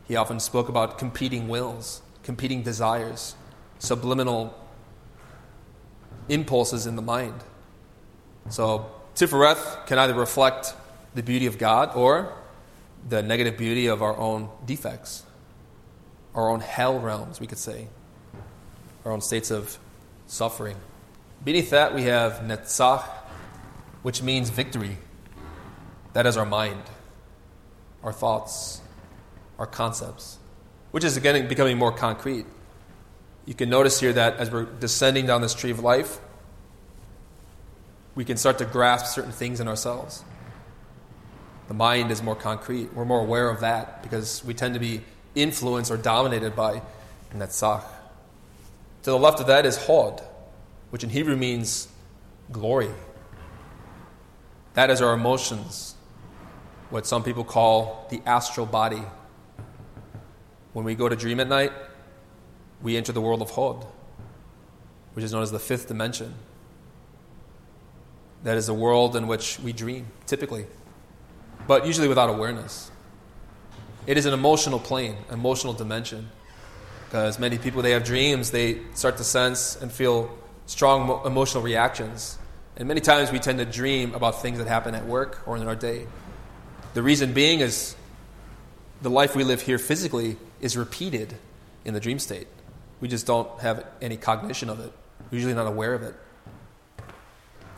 [0.08, 3.36] he often spoke about competing wills, competing desires,
[3.80, 4.54] subliminal
[6.30, 7.44] impulses in the mind.
[8.50, 10.74] So Tifereth can either reflect
[11.14, 12.34] the beauty of God or
[13.08, 15.24] the negative beauty of our own defects,
[16.34, 17.88] our own hell realms, we could say,
[19.04, 19.78] our own states of
[20.28, 20.76] suffering.
[21.44, 23.04] Beneath that, we have Netzach,
[24.06, 25.00] which means victory.
[26.14, 26.84] That is our mind,
[28.04, 28.80] our thoughts,
[29.58, 30.38] our concepts,
[30.92, 32.46] which is again becoming more concrete.
[33.48, 36.20] You can notice here that as we're descending down this tree of life,
[38.14, 40.24] we can start to grasp certain things in ourselves.
[41.68, 42.94] The mind is more concrete.
[42.94, 45.02] We're more aware of that because we tend to be
[45.34, 46.84] influenced or dominated by
[47.34, 47.84] Netzach.
[49.02, 50.22] To the left of that is Hod,
[50.92, 51.88] which in Hebrew means
[52.52, 52.92] glory.
[54.76, 55.96] That is our emotions,
[56.90, 59.04] what some people call the astral body.
[60.74, 61.72] When we go to dream at night,
[62.82, 63.86] we enter the world of Hod,
[65.14, 66.34] which is known as the fifth dimension.
[68.44, 70.68] That is the world in which we dream, typically,
[71.68, 72.92] but usually without awareness.
[74.06, 76.30] It is an emotional plane, emotional dimension
[77.06, 80.30] because many people they have dreams they start to sense and feel
[80.66, 82.38] strong emotional reactions
[82.78, 85.68] and many times we tend to dream about things that happen at work or in
[85.68, 86.08] our day.
[86.94, 87.96] The reason being is
[89.02, 91.36] the life we live here physically is repeated
[91.84, 92.48] in the dream state.
[93.02, 94.92] We just don't have any cognition of it
[95.32, 96.16] we're usually not aware of it.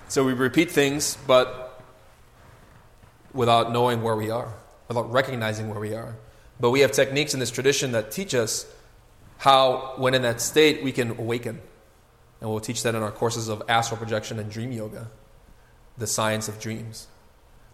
[0.10, 1.81] So we repeat things but
[3.33, 4.53] without knowing where we are
[4.88, 6.15] without recognizing where we are.
[6.60, 8.65] But we have techniques in this tradition that teach us
[9.38, 11.62] how, when in that state, we can awaken.
[12.39, 15.08] And we'll teach that in our courses of astral projection and dream yoga,
[15.97, 17.08] the science of dreams.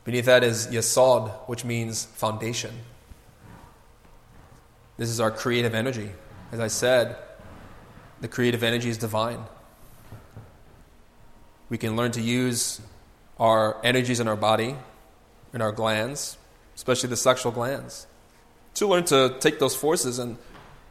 [0.04, 2.72] Beneath that is Yesod, which means foundation.
[4.98, 6.12] This is our creative energy.
[6.52, 7.18] As I said,
[8.22, 9.44] the creative energy is divine.
[11.70, 12.80] We can learn to use
[13.40, 14.76] our energies in our body,
[15.54, 16.38] in our glands,
[16.76, 18.08] especially the sexual glands,
[18.76, 20.38] to learn to take those forces and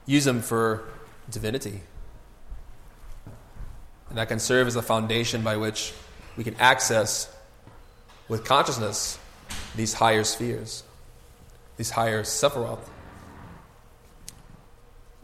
[0.07, 0.83] use them for
[1.31, 1.83] divinity.
[4.13, 5.95] And that can serve as a foundation by which
[6.37, 7.35] we can access,
[8.29, 9.19] with consciousness,
[9.75, 10.83] these higher spheres,
[11.79, 12.87] these higher Sephiroth.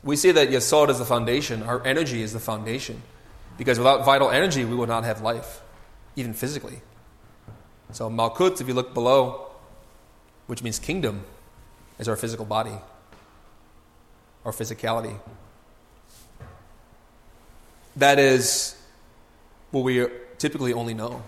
[0.02, 3.02] We see that Yesod is the foundation, our energy is the foundation,
[3.58, 5.60] because without vital energy, we would not have life,
[6.16, 6.80] even physically.
[7.92, 9.50] So, Malkut, if you look below,
[10.46, 11.26] which means kingdom,
[11.98, 12.78] is our physical body
[14.48, 15.14] our physicality.
[17.96, 18.74] That is
[19.70, 20.06] what we
[20.38, 21.22] typically only know.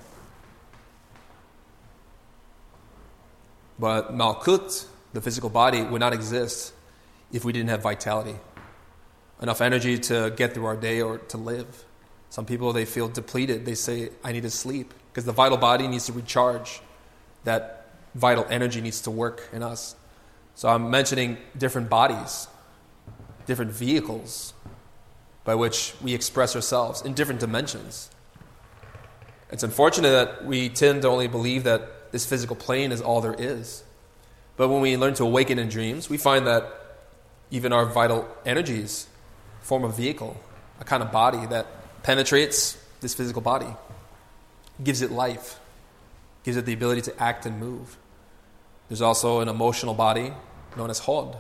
[3.78, 6.72] But Malkut, the physical body, would not exist
[7.32, 8.36] if we didn't have vitality.
[9.40, 11.84] enough energy to get through our day or to live.
[12.28, 13.64] Some people, they feel depleted.
[13.64, 16.80] They say, I need to sleep because the vital body needs to recharge.
[17.44, 19.96] That vital energy needs to work in us.
[20.54, 22.48] So I'm mentioning different bodies,
[23.46, 24.52] different vehicles
[25.44, 28.10] by which we express ourselves in different dimensions.
[29.52, 33.34] It's unfortunate that we tend to only believe that this physical plane is all there
[33.34, 33.82] is.
[34.56, 36.72] But when we learn to awaken in dreams, we find that
[37.50, 39.08] even our vital energies
[39.60, 40.38] form a vehicle,
[40.80, 41.66] a kind of body that
[42.02, 43.74] penetrates this physical body,
[44.82, 45.58] gives it life,
[46.44, 47.96] gives it the ability to act and move.
[48.88, 50.32] There's also an emotional body
[50.76, 51.38] known as Hod,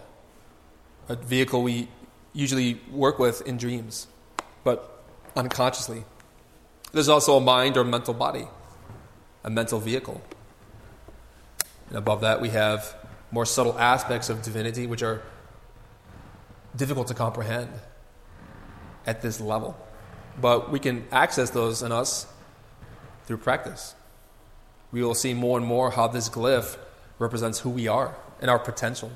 [1.08, 1.88] a vehicle we
[2.32, 4.06] usually work with in dreams,
[4.64, 5.02] but
[5.36, 6.04] unconsciously.
[6.92, 8.48] There's also a mind or mental body,
[9.44, 10.20] a mental vehicle.
[11.88, 12.96] And above that, we have
[13.30, 15.22] more subtle aspects of divinity which are
[16.74, 17.70] difficult to comprehend
[19.06, 19.76] at this level.
[20.40, 22.26] But we can access those in us
[23.24, 23.94] through practice.
[24.92, 26.76] We will see more and more how this glyph
[27.18, 29.12] represents who we are and our potential.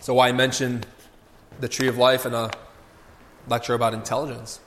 [0.00, 0.86] So, I mentioned
[1.60, 2.50] the tree of life in a
[3.48, 4.60] lecture about intelligence.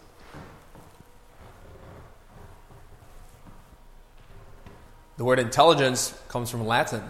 [5.18, 7.02] The word intelligence comes from Latin,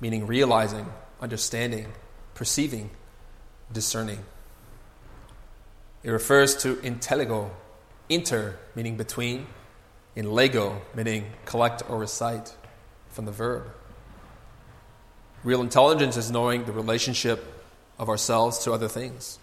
[0.00, 0.86] meaning realizing,
[1.20, 1.86] understanding,
[2.34, 2.90] perceiving,
[3.72, 4.24] discerning.
[6.02, 7.50] It refers to intelligo,
[8.08, 9.46] inter, meaning between,
[10.16, 12.52] in lego, meaning collect or recite,
[13.10, 13.64] from the verb.
[15.44, 17.46] Real intelligence is knowing the relationship
[17.96, 19.38] of ourselves to other things,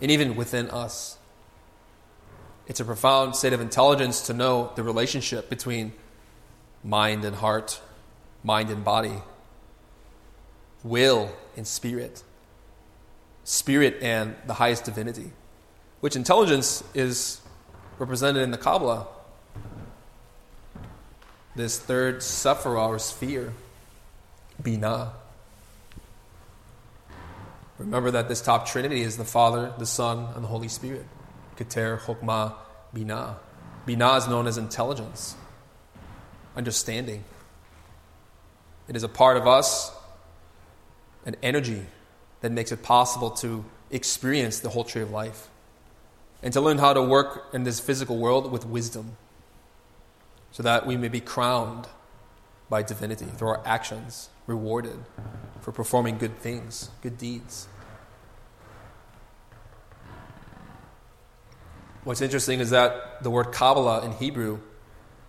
[0.00, 1.16] and even within us.
[2.66, 5.92] It's a profound state of intelligence to know the relationship between
[6.82, 7.80] mind and heart,
[8.42, 9.22] mind and body,
[10.82, 12.22] will and spirit,
[13.44, 15.32] spirit and the highest divinity,
[16.00, 17.40] which intelligence is
[17.98, 19.06] represented in the Kabbalah.
[21.54, 23.52] This third sephirah or sphere,
[24.62, 25.10] Binah.
[27.78, 31.06] Remember that this top trinity is the Father, the Son, and the Holy Spirit.
[31.56, 32.54] Keter, Chokmah,
[32.94, 33.36] Binah.
[33.86, 35.34] Binah is known as intelligence
[36.56, 37.24] understanding.
[38.88, 39.92] It is a part of us,
[41.24, 41.86] an energy
[42.40, 45.48] that makes it possible to experience the whole tree of life
[46.42, 49.16] and to learn how to work in this physical world with wisdom
[50.52, 51.86] so that we may be crowned
[52.68, 54.98] by divinity through our actions, rewarded
[55.60, 57.68] for performing good things, good deeds.
[62.04, 64.60] What's interesting is that the word Kabbalah in Hebrew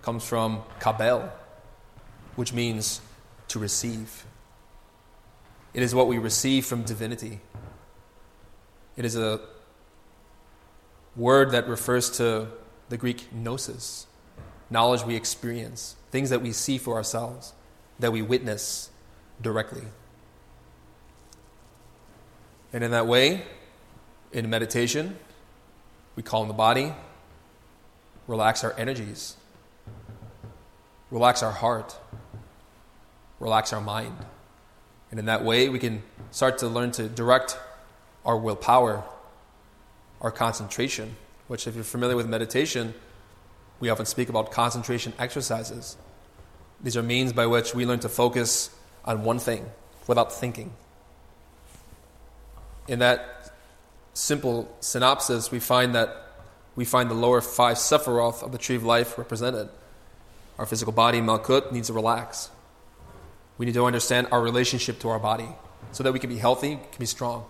[0.02, 1.30] comes from kabel,
[2.36, 3.02] which means
[3.49, 4.26] to receive.
[5.74, 7.39] It is what we receive from divinity.
[8.97, 9.39] It is a
[11.16, 12.47] word that refers to
[12.89, 14.08] the Greek gnosis,
[14.70, 17.54] knowledge we experience, things that we see for ourselves,
[17.99, 18.89] that we witness
[19.41, 19.84] directly.
[22.74, 23.43] And in that way,
[24.32, 25.18] in meditation,
[26.16, 26.93] we calm the body,
[28.28, 29.36] relax our energies,
[31.12, 31.95] relax our heart,
[33.39, 34.16] relax our mind.
[35.12, 37.59] And in that way, we can start to learn to direct
[38.26, 39.03] our willpower,
[40.22, 42.93] our concentration, which, if you're familiar with meditation,
[43.82, 45.97] we often speak about concentration exercises.
[46.82, 48.70] These are means by which we learn to focus
[49.03, 49.70] on one thing
[50.07, 50.74] without thinking.
[52.88, 53.51] In that
[54.14, 56.16] simple synopsis, we find that
[56.76, 59.68] we find the lower five sephiroth of the tree of life represented.
[60.62, 62.51] Our physical body, Malkut, needs to relax.
[63.57, 65.47] We need to understand our relationship to our body
[65.91, 67.45] so that we can be healthy, can be strong.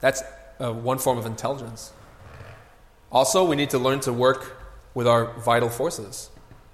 [0.00, 0.22] That's
[0.60, 1.94] uh, one form of intelligence.
[3.10, 4.60] Also, we need to learn to work
[4.92, 6.28] with our vital forces,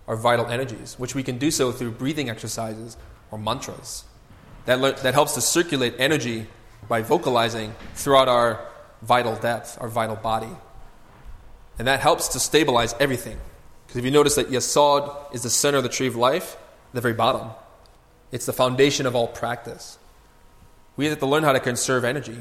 [0.08, 2.96] our vital energies, which we can do so through breathing exercises
[3.30, 4.02] or mantras.
[4.64, 6.48] That, le- that helps to circulate energy
[6.88, 8.66] by vocalizing throughout our
[9.00, 10.56] vital depth, our vital body.
[11.78, 13.38] And that helps to stabilize everything.
[13.94, 16.56] Because if you notice that Yesod is the center of the tree of life,
[16.94, 17.50] the very bottom,
[18.32, 19.98] it's the foundation of all practice.
[20.96, 22.38] We have to learn how to conserve energy.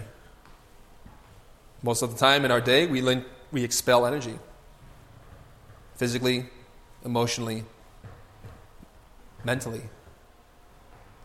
[1.83, 4.39] Most of the time in our day, we, link, we expel energy
[5.95, 6.47] physically,
[7.05, 7.65] emotionally,
[9.43, 9.83] mentally.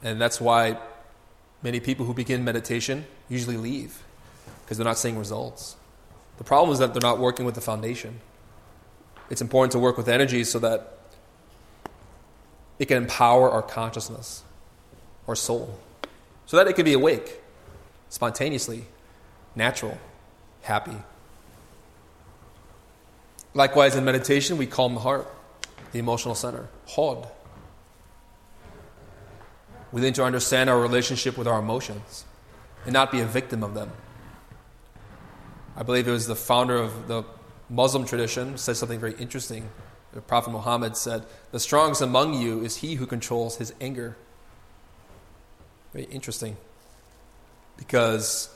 [0.02, 0.76] And that's why
[1.62, 4.02] many people who begin meditation usually leave
[4.60, 5.76] because they're not seeing results.
[6.36, 8.20] The problem is that they're not working with the foundation
[9.30, 10.98] it's important to work with energy so that
[12.78, 14.42] it can empower our consciousness,
[15.26, 15.78] our soul,
[16.46, 17.40] so that it can be awake
[18.08, 18.86] spontaneously,
[19.54, 19.98] natural,
[20.62, 20.96] happy.
[23.54, 25.26] Likewise, in meditation, we calm the heart,
[25.92, 27.28] the emotional center, hod.
[29.90, 32.24] We learn to understand our relationship with our emotions
[32.84, 33.90] and not be a victim of them.
[35.76, 37.24] I believe it was the founder of the
[37.70, 39.68] Muslim tradition says something very interesting.
[40.12, 44.16] The Prophet Muhammad said, The strongest among you is he who controls his anger.
[45.92, 46.56] Very interesting.
[47.76, 48.48] Because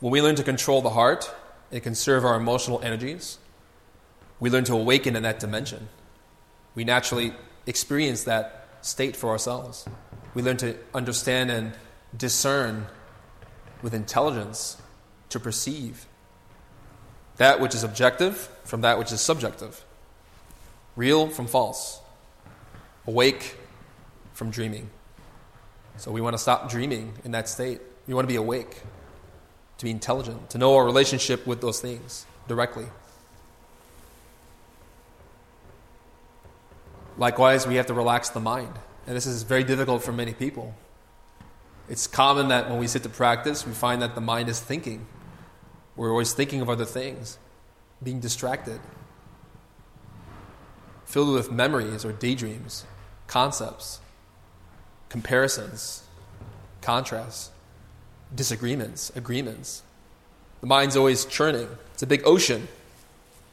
[0.00, 1.30] when we learn to control the heart
[1.72, 3.38] and conserve our emotional energies,
[4.38, 5.88] we learn to awaken in that dimension.
[6.74, 7.32] We naturally
[7.66, 9.86] experience that state for ourselves.
[10.34, 11.72] We learn to understand and
[12.16, 12.86] discern
[13.82, 14.80] with intelligence
[15.30, 16.06] to perceive
[17.36, 19.84] that which is objective from that which is subjective,
[20.96, 22.00] real from false,
[23.06, 23.56] awake
[24.32, 24.90] from dreaming.
[25.96, 27.80] So we want to stop dreaming in that state.
[28.06, 28.82] We want to be awake,
[29.78, 32.86] to be intelligent, to know our relationship with those things directly.
[37.18, 38.72] Likewise, we have to relax the mind.
[39.06, 40.74] And this is very difficult for many people.
[41.88, 45.06] It's common that when we sit to practice, we find that the mind is thinking.
[45.96, 47.38] We're always thinking of other things,
[48.02, 48.80] being distracted,
[51.06, 52.84] filled with memories or daydreams,
[53.26, 54.00] concepts,
[55.08, 56.02] comparisons,
[56.82, 57.50] contrasts,
[58.34, 59.82] disagreements, agreements.
[60.60, 61.68] The mind's always churning.
[61.94, 62.68] It's a big ocean.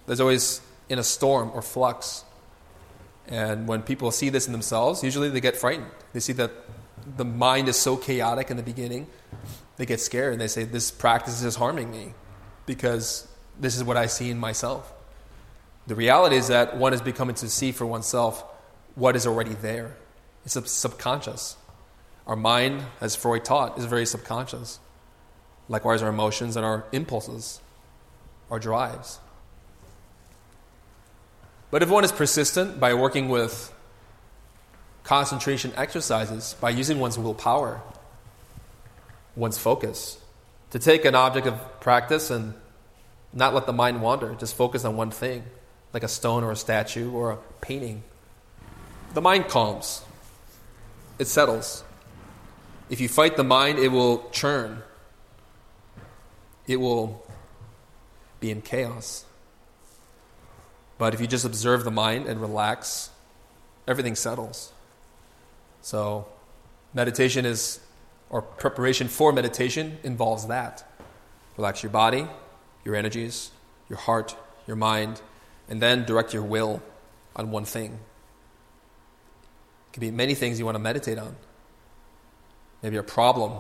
[0.06, 2.26] There's always in a storm or flux.
[3.28, 5.92] And when people see this in themselves, usually they get frightened.
[6.12, 6.52] They see that
[7.16, 9.08] the mind is so chaotic in the beginning,
[9.78, 12.14] they get scared and they say, This practice is harming me
[12.66, 13.28] because
[13.60, 14.92] this is what I see in myself.
[15.88, 18.44] The reality is that one is becoming to see for oneself
[18.96, 19.96] what is already there.
[20.46, 21.58] It's a subconscious.
[22.26, 24.80] Our mind, as Freud taught, is very subconscious.
[25.68, 27.60] Likewise, our emotions and our impulses,
[28.50, 29.20] our drives.
[31.72, 33.74] But if one is persistent by working with
[35.04, 37.82] concentration exercises, by using one's willpower,
[39.36, 40.18] one's focus,
[40.74, 42.56] to take an object of practice and
[43.32, 45.44] not let the mind wander, just focus on one thing,
[45.94, 48.02] like a stone or a statue or a painting,
[49.14, 50.02] the mind calms,
[51.20, 51.84] it settles.
[52.90, 54.82] If you fight the mind, it will churn,
[56.66, 57.24] it will
[58.40, 59.26] be in chaos.
[60.98, 63.12] But if you just observe the mind and relax,
[63.88, 64.74] everything settles.
[65.82, 66.26] So,
[66.96, 67.80] meditation is,
[68.34, 70.84] or preparation for meditation involves that.
[71.56, 72.28] Relax your body,
[72.84, 73.52] your energies,
[73.88, 75.22] your heart, your mind,
[75.70, 76.82] and then direct your will
[77.36, 77.92] on one thing.
[77.92, 81.36] It can be many things you want to meditate on.
[82.82, 83.60] Maybe a problem,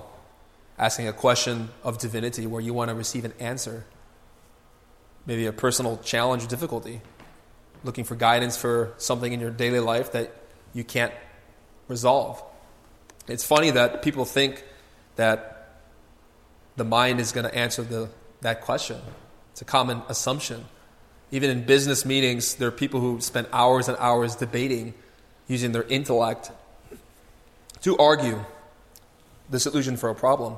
[0.79, 3.85] asking a question of divinity where you want to receive an answer.
[5.27, 7.01] Maybe a personal challenge or difficulty
[7.83, 10.33] looking for guidance for something in your daily life that
[10.73, 11.13] you can't
[11.87, 12.43] resolve.
[13.27, 14.63] It's funny that people think
[15.15, 15.79] that
[16.75, 18.09] the mind is going to answer the,
[18.41, 18.99] that question.
[19.51, 20.65] It's a common assumption.
[21.31, 24.93] Even in business meetings, there are people who spend hours and hours debating
[25.47, 26.51] using their intellect
[27.81, 28.43] to argue
[29.49, 30.57] the solution for a problem.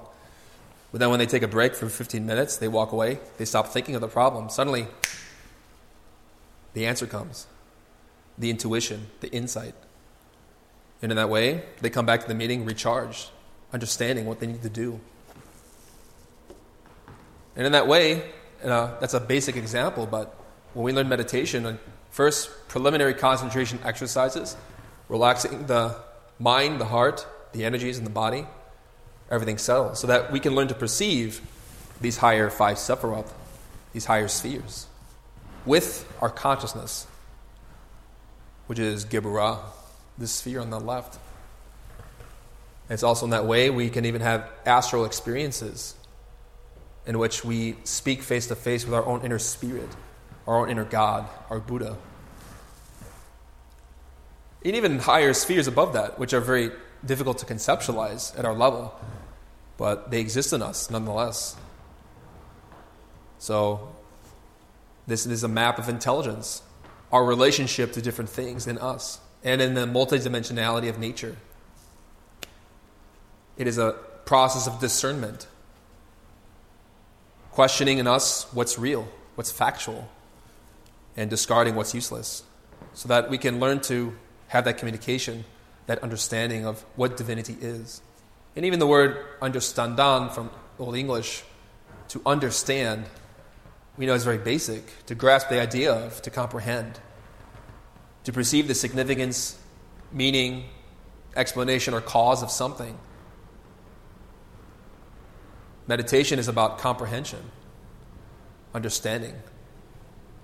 [0.92, 3.68] But then when they take a break for 15 minutes, they walk away, they stop
[3.68, 4.50] thinking of the problem.
[4.50, 4.88] Suddenly,
[6.74, 7.48] the answer comes
[8.38, 9.74] the intuition, the insight.
[11.06, 13.30] And in that way, they come back to the meeting recharged,
[13.72, 15.00] understanding what they need to do.
[17.56, 18.24] And in that way,
[18.64, 20.36] uh, that's a basic example, but
[20.74, 21.78] when we learn meditation,
[22.10, 24.58] first preliminary concentration exercises,
[25.08, 25.96] relaxing the
[26.40, 28.48] mind, the heart, the energies in the body,
[29.30, 31.40] everything settles, so that we can learn to perceive
[32.02, 33.30] these higher five sephiroth,
[33.94, 34.88] these higher spheres
[35.68, 37.06] with our consciousness,
[38.66, 39.60] which is Geburah,
[40.18, 41.20] this sphere on the left.
[42.90, 45.96] It's also in that way we can even have astral experiences
[47.06, 49.90] in which we speak face to face with our own inner spirit,
[50.48, 51.98] our own inner God, our Buddha.
[54.64, 56.72] And even higher spheres above that, which are very
[57.06, 59.00] difficult to conceptualize at our level,
[59.78, 61.56] but they exist in us nonetheless.
[63.38, 63.96] So
[65.06, 66.64] this is a map of intelligence,
[67.12, 71.38] our relationship to different things in us, and in the multidimensionality of nature.
[73.58, 73.92] It is a
[74.26, 75.48] process of discernment,
[77.52, 80.10] questioning in us what's real, what's factual,
[81.16, 82.44] and discarding what's useless,
[82.94, 84.18] so that we can learn to
[84.48, 85.46] have that communication,
[85.86, 88.02] that understanding of what divinity is.
[88.56, 91.44] And even the word understandan from Old English
[92.10, 93.06] to understand,
[93.96, 97.00] we know is very basic, to grasp the idea of, to comprehend,
[98.26, 99.58] to perceive the significance,
[100.12, 100.66] meaning,
[101.36, 102.98] explanation, or cause of something.
[105.88, 107.40] Meditation is about comprehension,
[108.74, 109.36] understanding.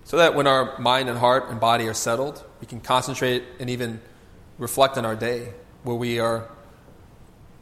[0.03, 3.69] So that when our mind and heart and body are settled, we can concentrate and
[3.69, 3.99] even
[4.57, 5.53] reflect on our day,
[5.83, 6.47] where we are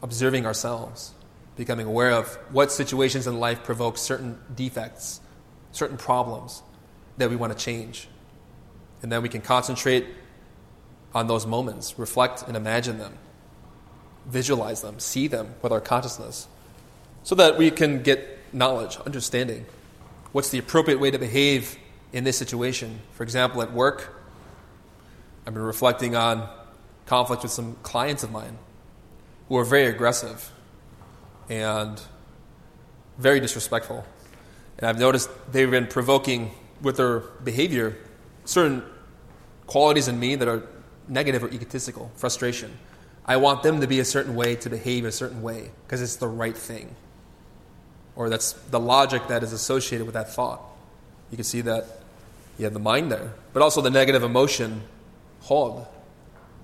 [0.02, 1.12] observing ourselves,
[1.56, 5.20] becoming aware of what situations in life provoke certain defects,
[5.72, 6.62] certain problems
[7.16, 8.08] that we want to change.
[9.02, 10.06] And then we can concentrate
[11.14, 13.18] on those moments, reflect and imagine them,
[14.26, 16.46] visualize them, see them with our consciousness,
[17.22, 19.66] so that we can get knowledge, understanding.
[20.32, 21.76] What's the appropriate way to behave
[22.12, 23.00] in this situation?
[23.12, 24.14] For example, at work,
[25.46, 26.48] I've been reflecting on
[27.06, 28.56] conflict with some clients of mine
[29.48, 30.52] who are very aggressive
[31.48, 32.00] and
[33.18, 34.06] very disrespectful.
[34.78, 37.96] And I've noticed they've been provoking with their behavior
[38.50, 38.82] certain
[39.66, 40.62] qualities in me that are
[41.08, 42.76] negative or egotistical, frustration.
[43.24, 46.16] I want them to be a certain way, to behave a certain way, because it's
[46.16, 46.96] the right thing.
[48.16, 50.60] Or that's the logic that is associated with that thought.
[51.30, 51.86] You can see that
[52.58, 54.82] you have the mind there, but also the negative emotion,
[55.42, 55.86] hod,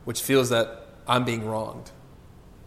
[0.05, 1.91] which feels that I'm being wronged.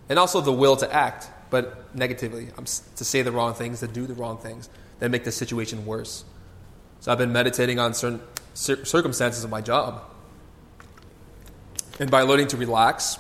[0.08, 3.88] And also the will to act, but negatively, I'm, to say the wrong things, to
[3.88, 6.24] do the wrong things, that make the situation worse.
[7.02, 8.22] So I've been meditating on certain
[8.60, 10.04] circumstances of my job
[12.00, 13.18] and by learning to relax,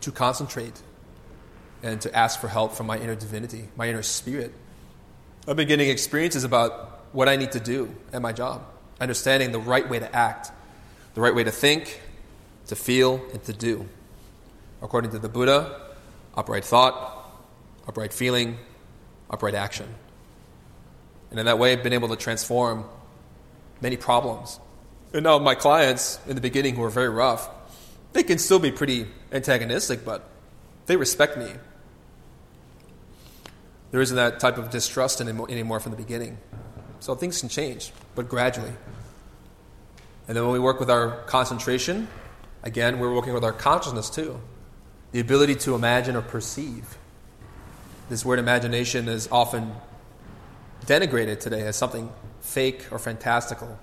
[0.00, 0.80] to concentrate,
[1.82, 4.52] and to ask for help from my inner divinity, my inner spirit,
[5.46, 8.62] I've been getting experiences about what I need to do at my job,
[9.00, 10.52] understanding the right way to act,
[11.14, 12.00] the right way to think,
[12.66, 13.88] to feel, and to do.
[14.82, 15.80] According to the Buddha,
[16.36, 17.32] upright thought,
[17.88, 18.58] upright feeling,
[19.28, 19.86] upright action.
[21.30, 22.84] And in that way, I've been able to transform
[23.80, 24.60] many problems.
[25.12, 27.48] And now, my clients in the beginning who were very rough,
[28.12, 30.28] they can still be pretty antagonistic, but
[30.86, 31.50] they respect me.
[33.90, 36.38] There isn't that type of distrust anymore from the beginning.
[37.00, 38.72] So things can change, but gradually.
[40.28, 42.06] And then when we work with our concentration,
[42.62, 44.40] again, we're working with our consciousness too.
[45.12, 46.98] The ability to imagine or perceive.
[48.08, 49.72] This word imagination is often
[50.86, 53.78] denigrated today as something fake or fantastical.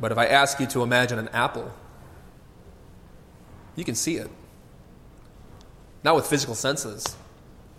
[0.00, 1.72] But if I ask you to imagine an apple,
[3.76, 4.30] you can see it.
[6.04, 7.16] Not with physical senses,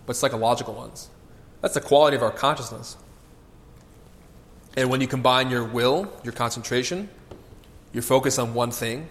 [0.06, 1.08] but psychological ones.
[1.60, 2.96] That's the quality of our consciousness.
[4.76, 7.08] And when you combine your will, your concentration,
[7.92, 9.08] your focus on one thing,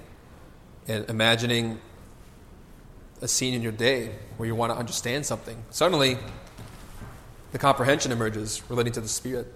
[0.88, 1.80] and imagining
[3.22, 6.18] a scene in your day where you want to understand something, suddenly
[7.52, 9.54] the comprehension emerges relating to the Spirit,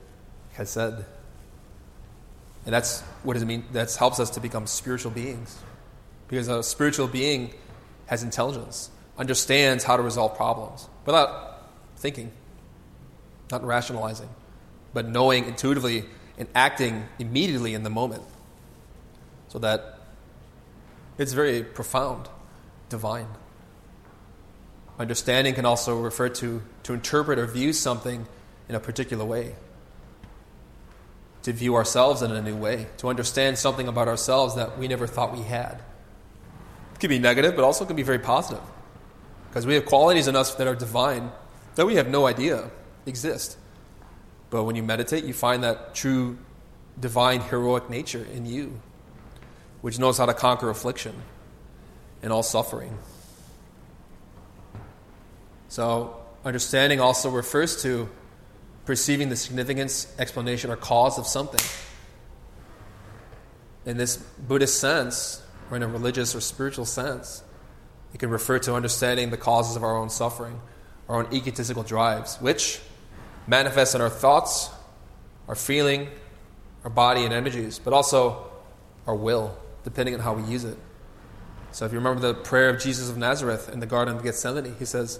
[0.53, 1.05] has said.
[2.65, 3.65] And that's what does it mean?
[3.73, 5.57] That helps us to become spiritual beings.
[6.27, 7.53] Because a spiritual being
[8.07, 12.31] has intelligence, understands how to resolve problems without thinking,
[13.51, 14.29] not rationalizing,
[14.93, 16.05] but knowing intuitively
[16.37, 18.23] and acting immediately in the moment.
[19.49, 19.99] So that
[21.17, 22.27] it's very profound,
[22.89, 23.27] divine.
[24.97, 28.25] Understanding can also refer to to interpret or view something
[28.69, 29.55] in a particular way.
[31.43, 35.07] To view ourselves in a new way, to understand something about ourselves that we never
[35.07, 35.81] thought we had
[36.93, 38.63] It can be negative, but also can be very positive.
[39.49, 41.31] Because we have qualities in us that are divine
[41.75, 42.69] that we have no idea
[43.05, 43.57] exist.
[44.49, 46.37] But when you meditate, you find that true
[46.99, 48.79] divine heroic nature in you,
[49.81, 51.15] which knows how to conquer affliction
[52.21, 52.97] and all suffering.
[55.69, 56.15] So,
[56.45, 58.07] understanding also refers to
[58.85, 61.61] perceiving the significance, explanation, or cause of something.
[63.85, 67.43] In this Buddhist sense, or in a religious or spiritual sense.
[68.13, 70.61] It can refer to understanding the causes of our own suffering,
[71.09, 72.79] our own egotistical drives, which
[73.47, 74.69] manifest in our thoughts,
[75.47, 76.09] our feeling,
[76.83, 78.51] our body and energies, but also
[79.07, 80.77] our will, depending on how we use it.
[81.71, 84.75] So if you remember the prayer of Jesus of Nazareth in the Garden of Gethsemane,
[84.77, 85.19] he says,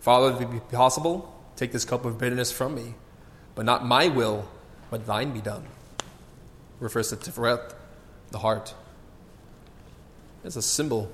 [0.00, 2.94] Father, if it be possible, take this cup of bitterness from me,
[3.54, 4.48] but not my will,
[4.90, 5.64] but thine be done.
[6.80, 7.74] Refers to Tiferet,
[8.30, 8.74] the heart
[10.44, 11.12] It's a symbol.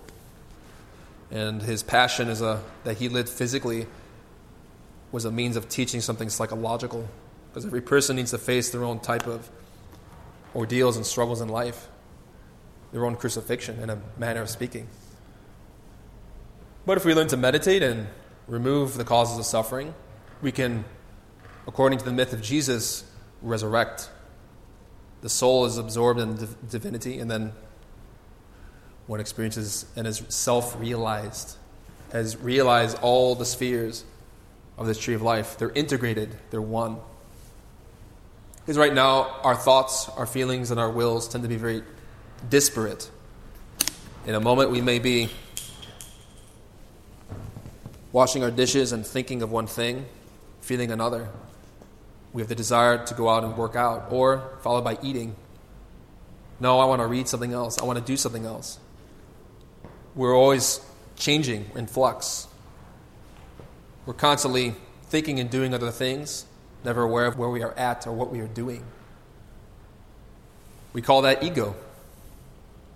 [1.31, 3.87] And his passion is a, that he lived physically
[5.13, 7.09] was a means of teaching something psychological.
[7.49, 9.51] Because every person needs to face their own type of
[10.55, 11.89] ordeals and struggles in life,
[12.93, 14.89] their own crucifixion, in a manner of speaking.
[16.87, 18.09] But if we learn to meditate and
[18.49, 19.95] remove the causes of suffering,
[20.43, 20.85] we can
[21.67, 23.05] according to the myth of Jesus,
[23.43, 24.11] resurrect.
[25.21, 27.53] The soul is absorbed in div- divinity, and then
[29.07, 31.57] one experiences and is self realized,
[32.13, 34.05] has realized all the spheres
[34.79, 35.59] of this tree of life.
[35.59, 36.99] They're integrated, they're one.
[38.57, 41.83] Because right now, our thoughts, our feelings, and our wills tend to be very
[42.49, 43.11] disparate.
[44.27, 45.31] In a moment, we may be
[48.13, 50.07] washing our dishes and thinking of one thing,
[50.71, 51.29] feeling another.
[52.33, 55.35] We have the desire to go out and work out, or followed by eating.
[56.61, 57.81] No, I want to read something else.
[57.81, 58.79] I want to do something else.
[60.15, 60.79] We're always
[61.17, 62.47] changing in flux.
[64.07, 64.77] We're constantly
[65.09, 66.45] thinking and doing other things,
[66.85, 68.85] never aware of where we are at or what we are doing.
[70.93, 71.75] We call that ego.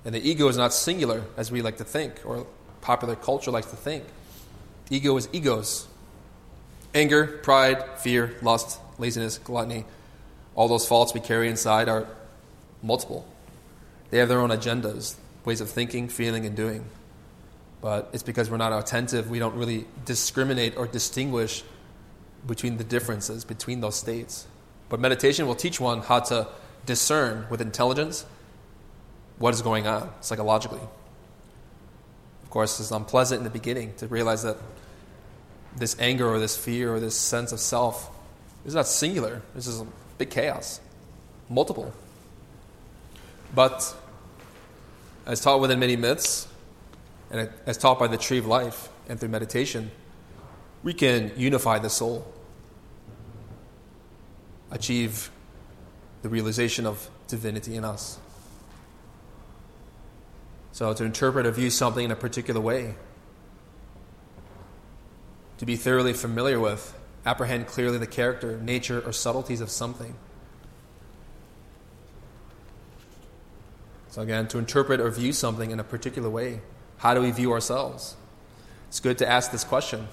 [0.05, 2.47] And the ego is not singular as we like to think, or
[2.83, 4.05] popular culture likes to think.
[4.91, 5.89] Ego is egos
[6.95, 9.85] anger, pride, fear, lust, laziness, gluttony.
[10.55, 12.07] All those faults we carry inside are
[12.83, 13.27] multiple.
[14.11, 16.85] They have their own agendas, ways of thinking, feeling, and doing.
[17.81, 21.65] But it's because we're not attentive, we don't really discriminate or distinguish
[22.47, 24.47] between the differences between those states.
[24.89, 26.49] But meditation will teach one how to
[26.87, 28.25] discern with intelligence
[29.39, 30.81] what is going on psychologically.
[32.43, 34.57] Of course, it's unpleasant in the beginning to realize that
[35.77, 38.11] this anger or this fear or this sense of self
[38.65, 39.43] is not singular.
[39.55, 39.87] This is a
[40.19, 40.81] big chaos,
[41.49, 41.93] multiple.
[43.55, 43.95] But
[45.27, 46.49] as taught within many myths,
[47.31, 49.91] and as taught by the tree of life and through meditation,
[50.83, 52.27] we can unify the soul,
[54.71, 55.31] achieve
[56.23, 58.19] the realization of divinity in us.
[60.73, 62.95] So, to interpret or view something in a particular way,
[65.65, 66.95] to be thoroughly familiar with,
[67.25, 70.15] apprehend clearly the character, nature, or subtleties of something.
[74.11, 76.61] So, again, to interpret or view something in a particular way,
[76.99, 78.15] how do we view ourselves?
[78.89, 80.09] It's good to ask this question.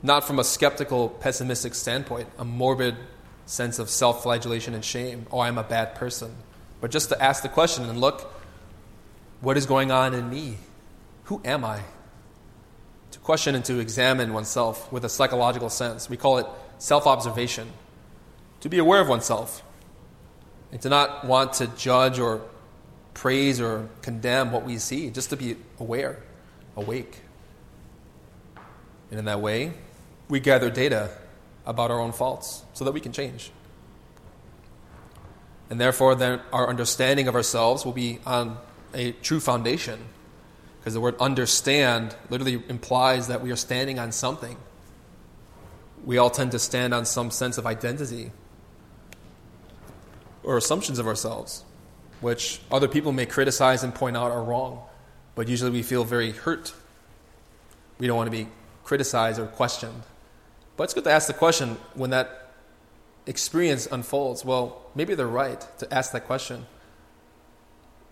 [0.00, 2.94] Not from a skeptical, pessimistic standpoint, a morbid
[3.46, 5.26] sense of self flagellation and shame.
[5.32, 6.36] Oh, I'm a bad person.
[6.80, 8.32] But just to ask the question and look,
[9.40, 10.58] what is going on in me?
[11.24, 11.80] Who am I?
[13.12, 16.10] To question and to examine oneself with a psychological sense.
[16.10, 16.46] We call it
[16.78, 17.72] self observation.
[18.60, 19.62] To be aware of oneself.
[20.72, 22.42] And to not want to judge or
[23.14, 26.22] praise or condemn what we see, just to be aware,
[26.76, 27.20] awake.
[29.10, 29.72] And in that way,
[30.28, 31.10] we gather data
[31.66, 33.50] about our own faults so that we can change.
[35.70, 38.58] And therefore, then our understanding of ourselves will be on
[38.94, 39.98] a true foundation.
[40.88, 44.56] Because the word understand literally implies that we are standing on something.
[46.02, 48.32] We all tend to stand on some sense of identity
[50.42, 51.62] or assumptions of ourselves,
[52.22, 54.80] which other people may criticize and point out are wrong.
[55.34, 56.72] But usually we feel very hurt.
[57.98, 58.48] We don't want to be
[58.82, 60.04] criticized or questioned.
[60.78, 62.54] But it's good to ask the question when that
[63.26, 64.42] experience unfolds.
[64.42, 66.64] Well, maybe they're right to ask that question.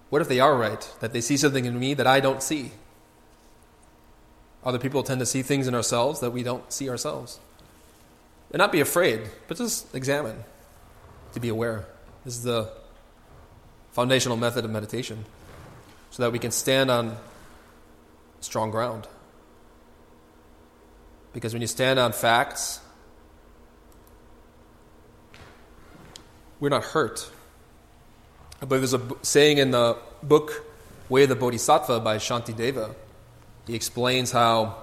[0.09, 0.89] What if they are right?
[1.01, 2.73] That they see something in me that I don't see?
[4.65, 7.39] Other people tend to see things in ourselves that we don't see ourselves.
[8.51, 10.45] And not be afraid, but just examine,
[11.35, 11.87] to be aware.
[12.25, 12.71] This is the
[13.93, 15.25] foundational method of meditation,
[16.11, 17.17] so that we can stand on
[18.41, 19.09] strong ground.
[21.33, 22.81] Because when you stand on facts,
[26.61, 27.31] we're not hurt.
[28.61, 30.65] I believe there's a saying in the book
[31.09, 32.95] Way of the Bodhisattva by Shantideva.
[33.67, 34.77] He explains how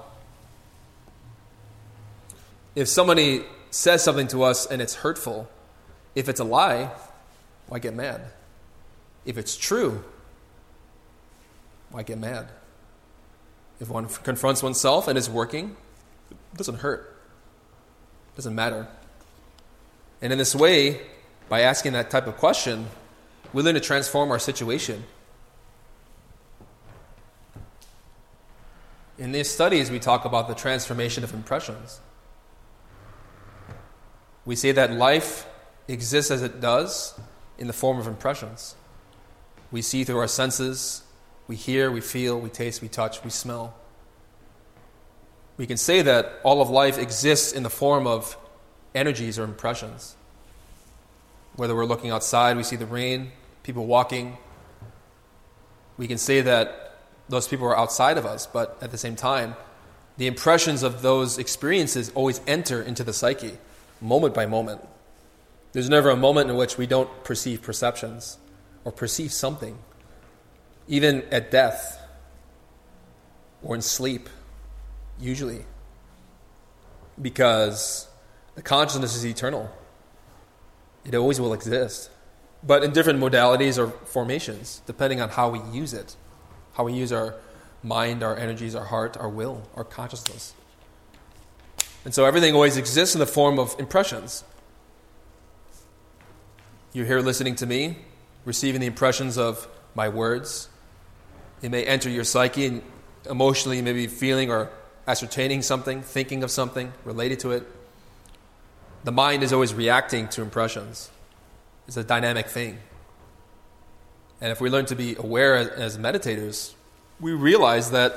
[2.76, 5.50] if somebody says something to us and it's hurtful,
[6.16, 6.92] if it's a lie,
[7.68, 8.22] why get mad?
[9.26, 10.04] If it's true,
[11.90, 12.48] why get mad?
[13.80, 15.76] If one confronts oneself and is working,
[16.30, 17.18] it doesn't hurt.
[18.34, 18.88] It doesn't matter.
[20.22, 21.02] And in this way,
[21.50, 22.88] by asking that type of question,
[23.62, 25.04] learn to transform our situation.
[29.18, 32.02] In these studies, we talk about the transformation of impressions.
[34.46, 35.46] We say that life
[35.88, 37.18] exists as it does
[37.58, 38.76] in the form of impressions.
[39.72, 41.04] We see through our senses,
[41.48, 43.76] we hear, we feel, we taste, we touch, we smell.
[45.58, 48.36] We can say that all of life exists in the form of
[48.96, 50.16] energies or impressions.
[51.56, 53.32] Whether we're looking outside, we see the rain,
[53.64, 54.38] people walking.
[55.98, 57.00] We can say that
[57.30, 59.56] those people are outside of us, but at the same time,
[60.18, 63.58] the impressions of those experiences always enter into the psyche,
[64.02, 64.82] moment by moment.
[65.72, 68.38] There's never a moment in which we don't perceive perceptions
[68.84, 69.80] or perceive something,
[70.88, 72.00] even at death
[73.64, 74.30] or in sleep,
[75.20, 75.66] usually,
[77.20, 78.08] because
[78.56, 79.72] the consciousness is eternal.
[81.06, 82.12] It always will exist,
[82.66, 86.16] but in different modalities or formations, depending on how we use it,
[86.74, 87.36] how we use our
[87.84, 90.54] mind, our energies, our heart, our will, our consciousness.
[92.06, 94.44] And so everything always exists in the form of impressions.
[96.94, 97.98] You're here listening to me,
[98.46, 100.70] receiving the impressions of my words.
[101.62, 102.82] It may enter your psyche and
[103.30, 104.70] emotionally you may be feeling or
[105.08, 107.68] ascertaining something, thinking of something related to it.
[109.04, 111.10] The mind is always reacting to impressions.
[111.88, 112.80] It's a dynamic thing.
[114.42, 116.74] And if we learn to be aware as, meditators,
[117.20, 118.14] we realize that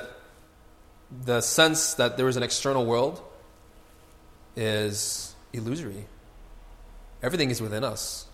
[1.25, 3.23] the sense that there is an external world
[4.57, 6.07] is illusory.
[7.23, 8.27] Everything is within us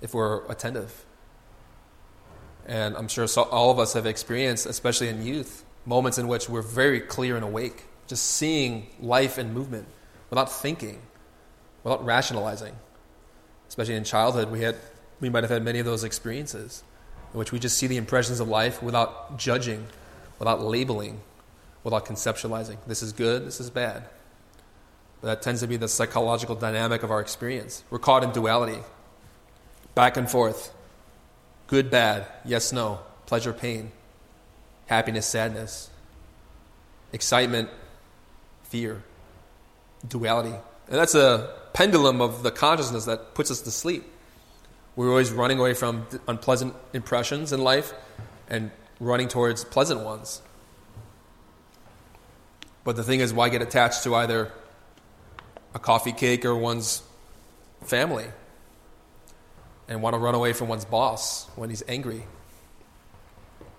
[0.00, 1.04] if we're attentive.
[2.66, 6.62] And I'm sure all of us have experienced, especially in youth, moments in which we're
[6.62, 9.86] very clear and awake, just seeing life and movement
[10.30, 11.00] without thinking,
[11.84, 12.74] without rationalizing.
[13.76, 14.76] Especially in childhood, we, had,
[15.20, 16.82] we might have had many of those experiences
[17.32, 19.86] in which we just see the impressions of life without judging,
[20.38, 21.20] without labeling,
[21.84, 22.78] without conceptualizing.
[22.86, 24.04] This is good, this is bad.
[25.20, 27.84] But that tends to be the psychological dynamic of our experience.
[27.90, 28.78] We're caught in duality,
[29.94, 30.72] back and forth
[31.66, 33.92] good, bad, yes, no, pleasure, pain,
[34.86, 35.90] happiness, sadness,
[37.12, 37.68] excitement,
[38.64, 39.02] fear,
[40.08, 40.54] duality.
[40.88, 44.02] And that's a pendulum of the consciousness that puts us to sleep.
[44.96, 47.92] We're always running away from unpleasant impressions in life
[48.48, 50.40] and running towards pleasant ones.
[52.82, 54.50] But the thing is, why get attached to either
[55.74, 57.02] a coffee cake or one's
[57.82, 58.24] family
[59.86, 62.22] and want to run away from one's boss when he's angry?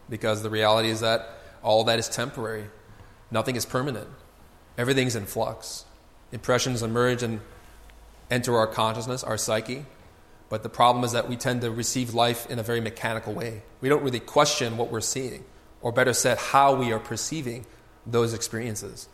[0.07, 1.27] Because the reality is that
[1.63, 2.65] all that is temporary,
[3.31, 4.07] nothing is permanent,
[4.77, 5.85] everything's in flux.
[6.31, 7.41] Impressions emerge and
[8.29, 9.85] enter our consciousness, our psyche
[10.49, 13.63] but the problem is that we tend to receive life in a very mechanical way.
[13.81, 15.43] We don't really question what we're seeing,
[15.81, 17.65] or better said, how we are perceiving
[18.05, 19.09] those experiences.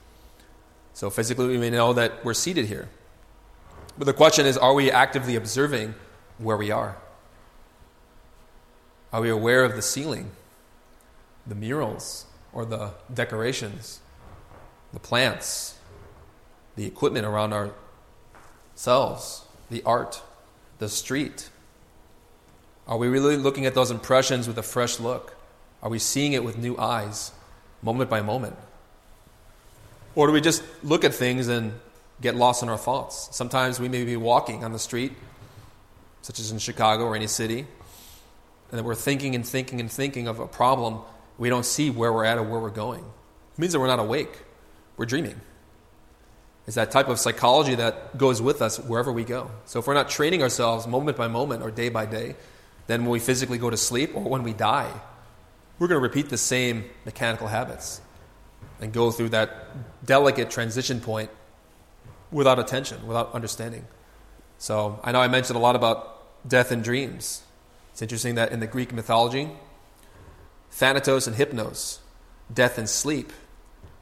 [0.94, 2.90] So physically, we may know that we're seated here.
[3.98, 5.96] But the question is are we actively observing
[6.38, 6.98] where we are?
[9.12, 10.32] Are we aware of the ceiling,
[11.46, 14.00] the murals, or the decorations,
[14.92, 15.78] the plants,
[16.76, 17.54] the equipment around
[18.74, 20.22] ourselves, the art?
[20.84, 21.50] the street?
[22.88, 25.36] Are we really looking at those impressions with a fresh look?
[25.82, 27.32] Are we seeing it with new eyes,
[27.82, 28.58] moment by moment?
[30.16, 31.74] Or do we just look at things and
[32.22, 33.30] get lost in our thoughts?
[33.32, 35.14] Sometimes we may be walking on the street,
[36.22, 37.66] such as in Chicago or any city,
[38.72, 41.00] and we're thinking and thinking and thinking of a problem.
[41.38, 43.04] We don't see where we're at or where we're going.
[43.04, 44.38] It means that we're not awake,
[44.98, 45.40] we're dreaming.
[46.66, 49.52] It's that type of psychology that goes with us wherever we go.
[49.66, 52.36] So if we're not training ourselves moment by moment or day by day,
[52.88, 54.92] then when we physically go to sleep or when we die,
[55.78, 58.00] we're going to repeat the same mechanical habits
[58.80, 61.30] and go through that delicate transition point
[62.32, 63.86] without attention, without understanding.
[64.58, 67.44] So I know I mentioned a lot about death and dreams.
[67.92, 69.50] It's interesting that in the Greek mythology,
[70.72, 72.00] Thanatos and Hypnos,
[72.52, 73.32] death and sleep,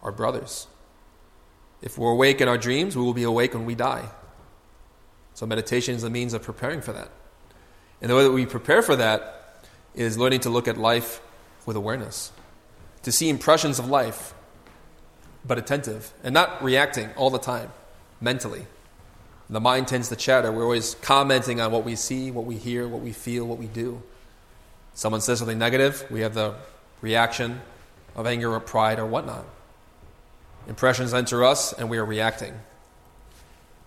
[0.01, 0.68] are brothers.
[1.82, 4.07] If we're awake in our dreams, we will be awake when we die.
[5.34, 7.09] So, meditation is a means of preparing for that.
[8.01, 9.65] And the way that we prepare for that
[9.95, 11.21] is learning to look at life
[11.65, 12.32] with awareness,
[13.03, 14.34] to see impressions of life,
[15.45, 17.71] but attentive, and not reacting all the time
[18.19, 18.65] mentally.
[19.49, 20.51] The mind tends to chatter.
[20.51, 23.67] We're always commenting on what we see, what we hear, what we feel, what we
[23.67, 24.01] do.
[24.93, 26.55] Someone says something negative, we have the
[27.01, 27.61] reaction
[28.15, 29.45] of anger or pride or whatnot.
[30.72, 32.53] Impressions enter us and we are reacting.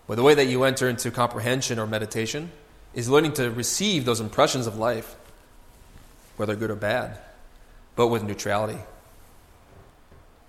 [0.07, 2.53] But the way that you enter into comprehension or meditation
[2.93, 5.17] is learning to receive those impressions of life,
[6.37, 7.19] whether good or bad,
[7.97, 8.79] but with neutrality.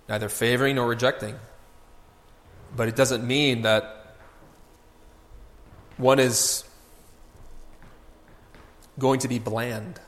[0.09, 1.39] Neither favoring nor rejecting.
[2.75, 4.17] But it doesn't mean that
[5.95, 6.65] one is
[8.99, 10.01] going to be bland.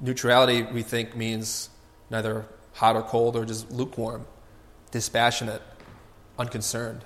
[0.00, 1.68] Neutrality, we think, means
[2.08, 4.24] neither hot or cold or just lukewarm
[4.88, 5.62] dispassionate,
[6.38, 7.04] unconcerned.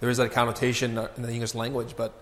[0.00, 2.12] There is a connotation in the English language, but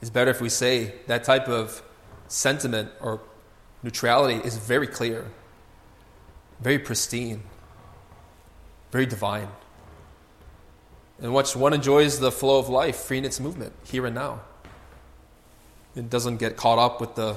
[0.00, 1.82] it's better if we say that type of
[2.28, 3.20] sentiment or
[3.82, 5.26] neutrality is very clear,
[6.60, 7.42] very pristine,
[8.90, 9.48] very divine,
[11.20, 14.40] in which one enjoys the flow of life, free in its movement, here and now.
[15.94, 17.36] It doesn't get caught up with the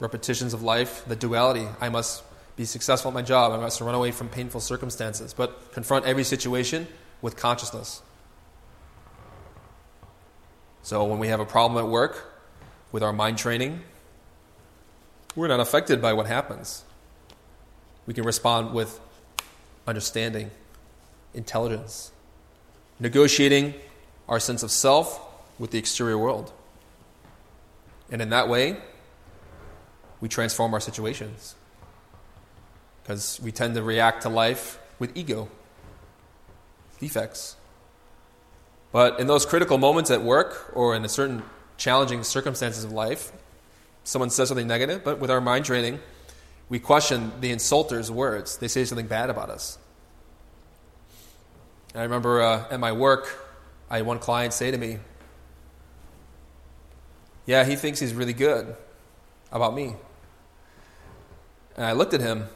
[0.00, 1.66] repetitions of life, the duality.
[1.80, 2.22] I must
[2.56, 6.24] be successful at my job, I must run away from painful circumstances, but confront every
[6.24, 6.88] situation
[7.20, 8.02] with consciousness.
[10.82, 12.32] So when we have a problem at work
[12.92, 13.82] with our mind training,
[15.34, 16.84] we're not affected by what happens.
[18.06, 19.00] We can respond with
[19.86, 20.50] understanding,
[21.34, 22.12] intelligence,
[23.00, 23.74] negotiating
[24.28, 25.20] our sense of self
[25.58, 26.52] with the exterior world.
[28.10, 28.76] And in that way,
[30.20, 31.55] we transform our situations.
[33.06, 35.48] Because we tend to react to life with ego,
[36.98, 37.54] defects.
[38.90, 41.44] But in those critical moments at work or in a certain
[41.76, 43.30] challenging circumstances of life,
[44.02, 46.00] someone says something negative, but with our mind training,
[46.68, 48.56] we question the insulter's words.
[48.58, 49.78] They say something bad about us.
[51.94, 53.38] I remember uh, at my work,
[53.88, 54.98] I had one client say to me,
[57.46, 58.74] Yeah, he thinks he's really good
[59.52, 59.94] about me.
[61.76, 62.48] And I looked at him,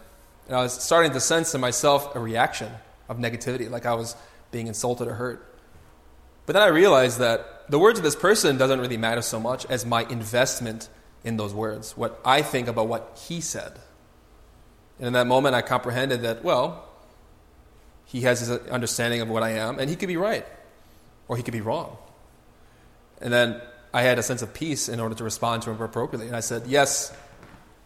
[0.51, 2.73] and I was starting to sense in myself a reaction
[3.09, 4.17] of negativity, like I was
[4.51, 5.57] being insulted or hurt.
[6.45, 9.65] But then I realized that the words of this person doesn't really matter so much
[9.67, 10.89] as my investment
[11.23, 13.79] in those words, what I think about what he said.
[14.99, 16.85] And in that moment, I comprehended that, well,
[18.05, 20.45] he has his understanding of what I am, and he could be right,
[21.29, 21.97] or he could be wrong.
[23.21, 23.61] And then
[23.95, 26.27] I had a sense of peace in order to respond to him appropriately.
[26.27, 27.17] And I said, Yes,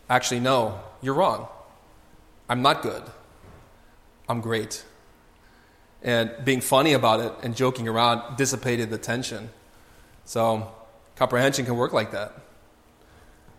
[0.09, 1.49] actually, no, you're wrong.
[2.49, 3.03] I'm not good.
[4.29, 4.85] I'm great.
[6.03, 9.51] And being funny about it and joking around dissipated the tension.
[10.25, 10.71] So,
[11.17, 12.35] comprehension can work like that.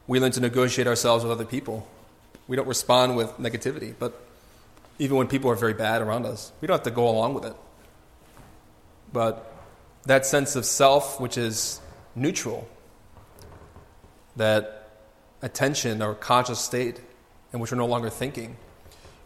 [0.08, 1.88] We learn to negotiate ourselves with other people.
[2.48, 4.22] We don't respond with negativity, but
[5.00, 7.46] even when people are very bad around us, we don't have to go along with
[7.46, 7.56] it.
[9.12, 9.52] But
[10.04, 11.82] that sense of self, which is
[12.16, 12.68] neutral,
[14.36, 14.90] that
[15.42, 17.00] attention or conscious state
[17.52, 18.58] in which we're no longer thinking,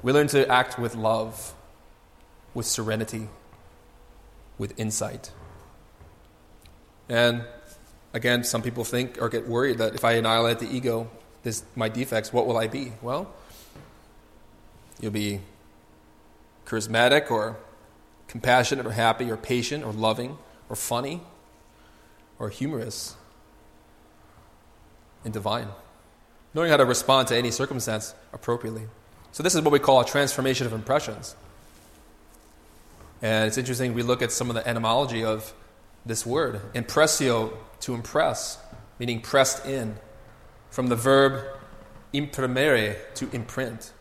[0.01, 1.53] we learn to act with love,
[2.53, 3.27] with serenity,
[4.57, 5.31] with insight.
[7.07, 7.43] And
[8.13, 11.09] again, some people think or get worried that if I annihilate the ego,
[11.43, 12.93] this, my defects, what will I be?
[13.01, 13.33] Well,
[14.99, 15.41] you'll be
[16.65, 17.57] charismatic or
[18.27, 20.37] compassionate or happy or patient or loving
[20.69, 21.21] or funny
[22.37, 23.15] or humorous
[25.23, 25.67] and divine.
[26.53, 28.83] Knowing how to respond to any circumstance appropriately.
[29.31, 31.35] So, this is what we call a transformation of impressions.
[33.21, 35.53] And it's interesting, we look at some of the etymology of
[36.05, 38.57] this word impressio, to impress,
[38.97, 39.97] meaning pressed in,
[40.69, 41.45] from the verb
[42.13, 43.91] imprimere, to imprint.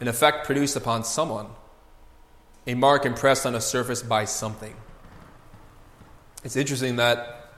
[0.00, 1.46] An effect produced upon someone,
[2.66, 4.74] a mark impressed on a surface by something.
[6.44, 7.52] It's interesting that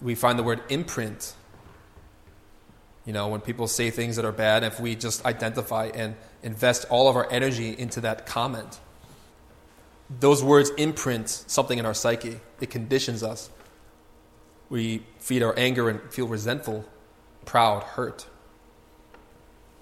[0.00, 1.34] we find the word imprint.
[3.06, 6.86] You know, when people say things that are bad, if we just identify and invest
[6.90, 8.78] all of our energy into that comment,
[10.20, 12.40] those words imprint something in our psyche.
[12.60, 13.48] It conditions us.
[14.68, 16.84] We feed our anger and feel resentful,
[17.44, 18.26] proud, hurt.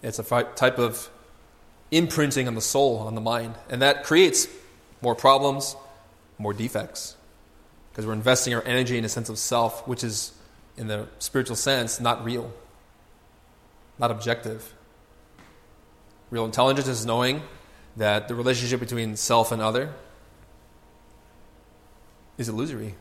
[0.02, 1.10] It's a type of
[1.90, 3.54] imprinting on the soul, on the mind.
[3.70, 4.46] And that creates
[5.00, 5.74] more problems,
[6.38, 7.16] more defects
[7.94, 10.32] because we're investing our energy in a sense of self, which is,
[10.76, 12.52] in the spiritual sense, not real,
[13.98, 14.74] not objective.
[16.30, 17.42] Real intelligence is knowing
[17.96, 19.92] that the relationship between self and other
[22.36, 22.94] is illusory.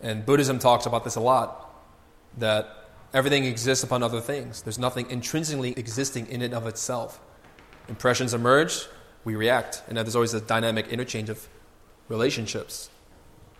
[0.00, 1.64] And Buddhism talks about this a lot
[2.36, 4.62] that everything exists upon other things.
[4.62, 7.20] There's nothing intrinsically existing in and of itself.
[7.88, 8.86] Impressions emerge,
[9.24, 9.82] we react.
[9.88, 11.48] And there's always a dynamic interchange of
[12.08, 12.90] relationships,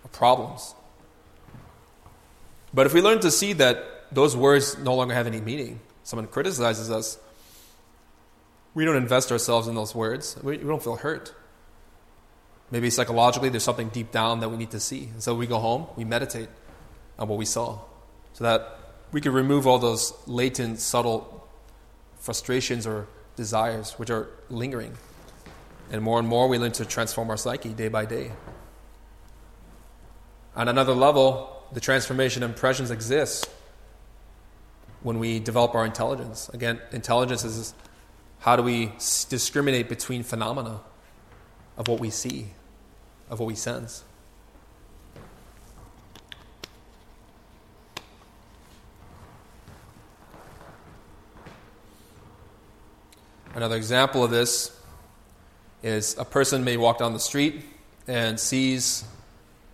[0.04, 0.74] of problems.
[2.72, 6.26] But if we learn to see that those words no longer have any meaning, someone
[6.26, 7.18] criticizes us,
[8.74, 10.36] we don't invest ourselves in those words.
[10.42, 11.34] We, we don't feel hurt.
[12.70, 15.04] Maybe psychologically there's something deep down that we need to see.
[15.12, 16.48] And so we go home, we meditate
[17.18, 17.78] on what we saw
[18.34, 18.78] so that
[19.10, 21.48] we can remove all those latent, subtle
[22.20, 23.06] frustrations or
[23.36, 24.96] desires which are lingering.
[25.90, 28.32] And more and more, we learn to transform our psyche day by day.
[30.54, 33.48] On another level, the transformation of impressions exist
[35.02, 36.48] when we develop our intelligence.
[36.50, 37.74] Again, intelligence is
[38.40, 38.92] how do we
[39.28, 40.80] discriminate between phenomena
[41.76, 42.48] of what we see,
[43.30, 44.04] of what we sense.
[53.54, 54.76] Another example of this
[55.82, 57.64] is a person may walk down the street
[58.06, 59.04] and sees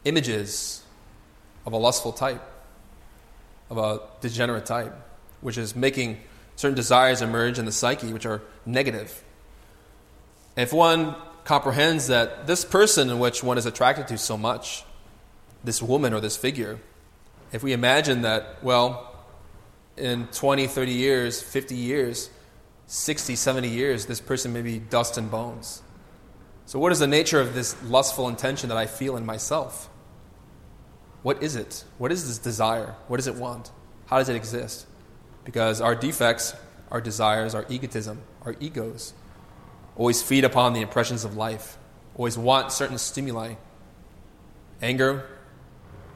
[0.05, 0.84] images
[1.67, 2.43] of a lustful type,
[3.71, 4.95] of a degenerate type,
[5.41, 6.21] which is making
[6.57, 9.23] certain desires emerge in the psyche which are negative.
[10.57, 14.85] if one comprehends that this person in which one is attracted to so much,
[15.63, 16.79] this woman or this figure,
[17.53, 19.15] if we imagine that, well,
[19.97, 22.31] in 20, 30 years, 50 years,
[22.87, 25.83] 60, 70 years, this person may be dust and bones.
[26.67, 29.89] So, what is the nature of this lustful intention that I feel in myself?
[31.25, 31.85] What is it?
[31.97, 32.97] What is this desire?
[33.09, 33.71] What does it want?
[34.07, 34.87] How does it exist?
[35.45, 36.55] Because our defects,
[36.91, 39.15] our desires, our egotism, our egos,
[39.97, 41.79] always feed upon the impressions of life,
[42.15, 43.55] always want certain stimuli.
[44.83, 45.25] Anger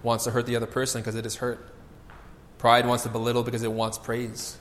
[0.03, 1.75] wants to hurt the other person because it is hurt.
[2.59, 4.59] Pride wants to belittle because it wants praise.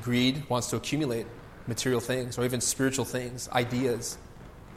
[0.00, 1.26] Greed wants to accumulate
[1.66, 4.16] material things or even spiritual things, ideas,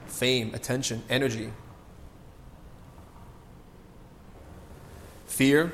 [0.05, 1.53] fame, attention, energy.
[5.29, 5.71] Fear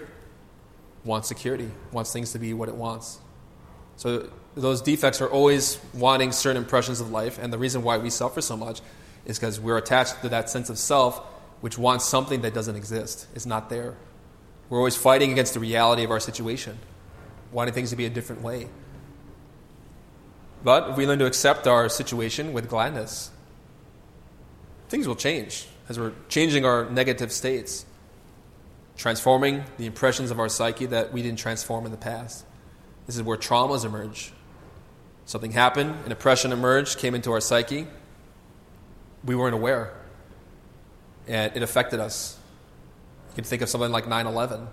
[1.05, 3.19] wants security, wants things to be what it wants.
[3.95, 8.09] So those defects are always wanting certain impressions of life, and the reason why we
[8.09, 8.81] suffer so much
[9.25, 11.19] is because we're attached to that sense of self
[11.61, 13.95] which wants something that doesn't exist, is not there.
[14.69, 16.77] We're always fighting against the reality of our situation,
[17.51, 18.67] wanting things to be a different way.
[20.63, 23.31] But if we learn to accept our situation with gladness,
[24.89, 27.85] things will change as we're changing our negative states,
[28.97, 32.45] transforming the impressions of our psyche that we didn't transform in the past.
[33.05, 34.31] This is where traumas emerge.
[35.25, 37.87] Something happened, an oppression emerged, came into our psyche.
[39.23, 39.93] We weren't aware,
[41.27, 42.37] and it affected us.
[43.29, 44.67] You can think of something like 9 11.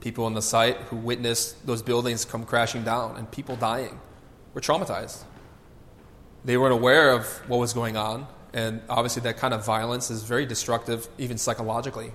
[0.00, 3.98] People on the site who witnessed those buildings come crashing down and people dying
[4.54, 5.24] were traumatized.
[6.44, 10.22] They weren't aware of what was going on, and obviously, that kind of violence is
[10.22, 12.12] very destructive, even psychologically.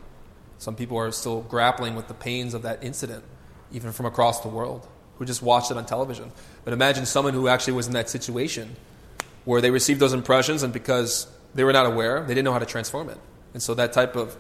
[0.61, 3.23] Some people are still grappling with the pains of that incident,
[3.71, 6.31] even from across the world, who just watched it on television.
[6.63, 8.75] But imagine someone who actually was in that situation
[9.43, 12.59] where they received those impressions, and because they were not aware, they didn't know how
[12.59, 13.17] to transform it.
[13.55, 14.37] And so that type of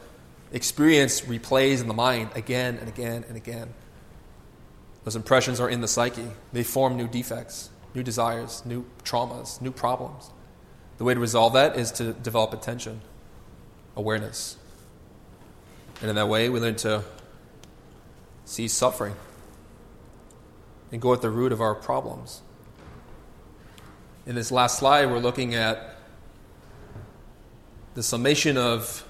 [0.51, 3.73] experience replays in the mind again and again and again.
[5.03, 6.27] Those impressions are in the psyche.
[6.53, 10.29] They form new defects, new desires, new traumas, new problems.
[10.99, 13.01] The way to resolve that is to develop attention,
[13.95, 14.57] awareness.
[16.01, 17.03] And in that way, we learn to
[18.45, 19.15] see suffering
[20.91, 22.41] and go at the root of our problems.
[24.25, 25.95] In this last slide, we're looking at
[27.93, 29.07] the summation of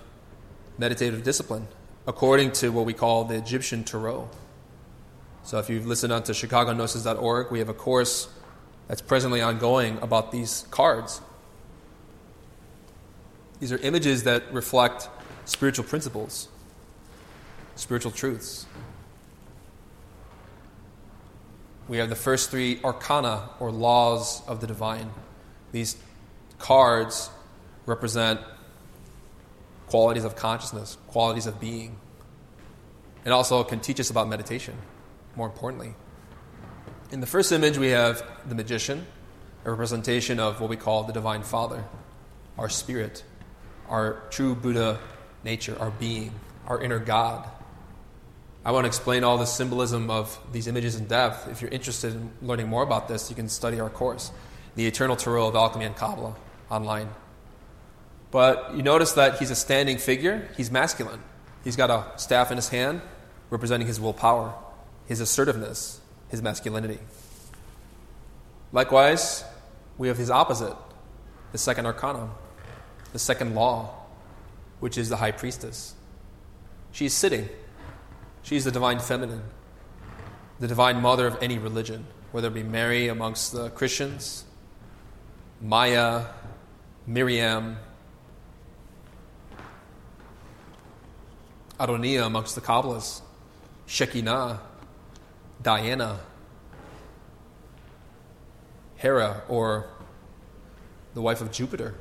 [0.78, 1.68] meditative discipline
[2.08, 4.30] according to what we call the Egyptian Tarot.
[5.44, 8.30] So if you've listened on to chicagognosis.org, we have a course
[8.88, 11.22] that's presently ongoing about these cards.
[13.60, 15.10] These are images that reflect
[15.46, 16.48] spiritual principles,
[17.76, 18.66] spiritual truths.
[21.88, 25.12] We have the first three arcana or laws of the divine.
[25.72, 25.98] These
[26.58, 27.30] cards
[27.86, 28.40] represent
[29.88, 31.98] qualities of consciousness, qualities of being.
[33.26, 34.76] And also can teach us about meditation,
[35.36, 35.94] more importantly.
[37.12, 39.06] In the first image, we have the magician,
[39.66, 41.84] a representation of what we call the Divine Father,
[42.58, 43.24] our spirit,
[43.90, 44.98] our true Buddha
[45.44, 46.32] nature, our being,
[46.68, 47.50] our inner God.
[48.64, 51.48] I want to explain all the symbolism of these images in depth.
[51.48, 54.32] If you're interested in learning more about this, you can study our course,
[54.76, 56.36] The Eternal Tarot of Alchemy and Kabbalah,
[56.70, 57.10] online.
[58.30, 60.48] But you notice that he's a standing figure.
[60.56, 61.22] He's masculine.
[61.64, 63.02] He's got a staff in his hand
[63.50, 64.54] representing his willpower,
[65.08, 67.00] his assertiveness, his masculinity.
[68.72, 69.44] Likewise,
[69.98, 70.76] we have his opposite,
[71.52, 72.30] the second arcana,
[73.12, 73.94] the second law,
[74.80, 75.96] which is the high priestess.
[76.92, 77.50] She's sitting.
[78.44, 79.44] She's the divine feminine,
[80.60, 84.46] the divine mother of any religion, whether it be Mary amongst the Christians,
[85.62, 86.26] Maya,
[87.06, 87.78] Miriam,
[91.80, 93.22] Adonia amongst the Kabbalists,
[93.86, 94.60] Shekinah,
[95.62, 96.20] Diana,
[98.96, 99.90] Hera, or
[101.14, 101.96] the wife of Jupiter.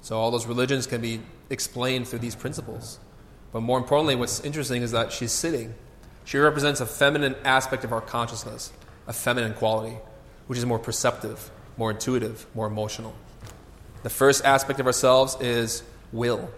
[0.00, 2.98] So all those religions can be explained through these principles.
[3.52, 5.74] But more importantly, what's interesting is that she's sitting.
[6.24, 8.72] She represents a feminine aspect of our consciousness,
[9.06, 9.96] a feminine quality,
[10.46, 13.14] which is more perceptive, more intuitive, more emotional.
[14.02, 16.50] The first aspect of ourselves is will,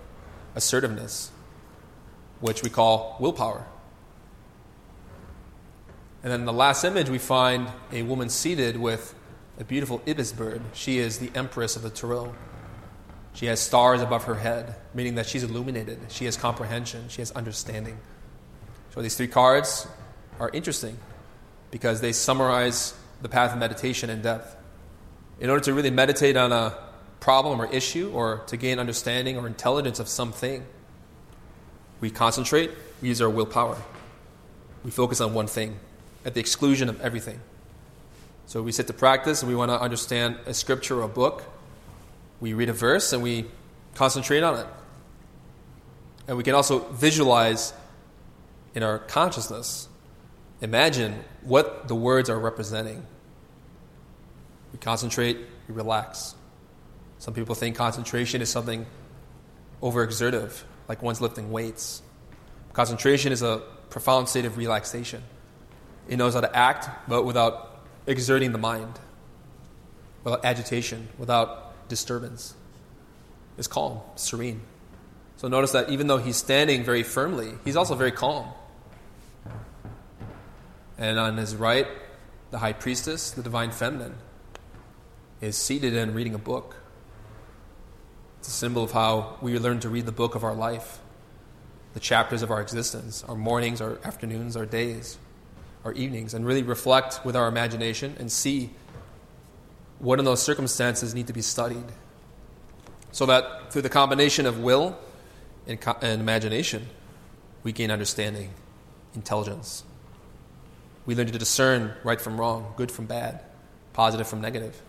[0.55, 1.31] assertiveness,
[2.41, 3.67] which we call willpower.
[6.23, 9.15] And then in the last image, we find a woman seated with
[9.59, 10.63] a beautiful ibis bird.
[10.73, 12.35] She is the empress of the Tarot.
[13.35, 15.99] She has stars above her head, meaning that she's illuminated.
[16.09, 17.09] She has comprehension.
[17.09, 17.99] She has understanding.
[18.95, 19.87] So these three cards
[20.39, 20.97] are interesting
[21.71, 24.57] because they summarize the path of meditation in depth.
[25.41, 26.77] In order to really meditate on a
[27.19, 30.65] problem or issue or to gain understanding or intelligence of something,
[32.01, 32.71] we concentrate,
[33.03, 33.77] we use our willpower.
[34.85, 35.81] We focus on one thing
[36.25, 37.41] at the exclusion of everything.
[38.47, 41.43] So we sit to practice and we want to understand a scripture or a book.
[42.45, 43.47] We read a verse and we
[43.95, 44.67] concentrate on it.
[46.29, 47.73] And we can also visualize
[48.75, 49.89] in our consciousness,
[50.61, 53.07] imagine what the words are representing.
[54.75, 55.39] We concentrate,
[55.69, 56.35] we relax.
[57.19, 58.85] Some people think concentration is something
[59.83, 62.03] overexertive, like one's lifting weights.
[62.75, 65.23] Concentration is a profound state of relaxation.
[66.09, 69.01] It knows how to act, but without exerting the mind,
[70.25, 72.55] without agitation, without disturbance.
[73.57, 74.63] It's calm, serene.
[75.37, 78.47] So notice that even though he's standing very firmly, he's also very calm.
[80.97, 81.87] And on his right,
[82.51, 84.15] the high priestess, the divine feminine,
[85.41, 86.77] is seated and reading a book.
[88.39, 91.01] It's a symbol of how we learn to read the book of our life,
[91.95, 95.19] the chapters of our existence, our mornings, our afternoons, our days,
[95.85, 98.71] our evenings, and really reflect with our imagination and see
[99.99, 101.85] what in those circumstances need to be studied.
[103.13, 104.99] So that through the combination of will
[105.67, 106.89] and, co- and imagination,
[107.63, 108.51] we gain understanding,
[109.15, 109.85] intelligence.
[111.07, 113.41] We learn to discern right from wrong, good from bad,
[113.93, 114.81] positive from negative.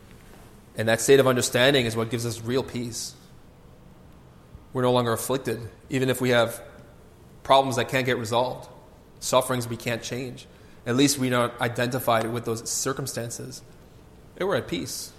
[0.77, 3.13] And that state of understanding is what gives us real peace.
[4.73, 6.61] We're no longer afflicted, even if we have
[7.43, 8.67] problems that can't get resolved,
[9.19, 10.47] sufferings we can't change.
[10.85, 13.61] At least we don't identify with those circumstances.
[14.37, 15.11] And we're at peace,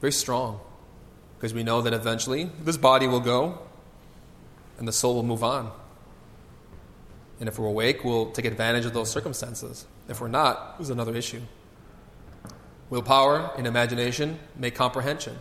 [0.00, 0.60] very strong,
[1.36, 3.58] because we know that eventually this body will go
[4.78, 5.70] and the soul will move on.
[7.38, 9.84] And if we're awake, we'll take advantage of those circumstances.
[10.08, 11.42] If we're not, there's another issue.
[12.88, 15.36] Willpower and imagination make comprehension.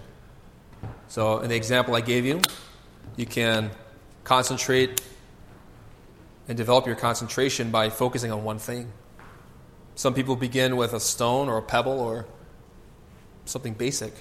[1.08, 2.42] So, in the example I gave you,
[3.16, 3.72] you can
[4.24, 5.02] concentrate
[6.48, 8.92] and develop your concentration by focusing on one thing.
[9.96, 12.26] Some people begin with a stone or a pebble or
[13.46, 14.14] something basic.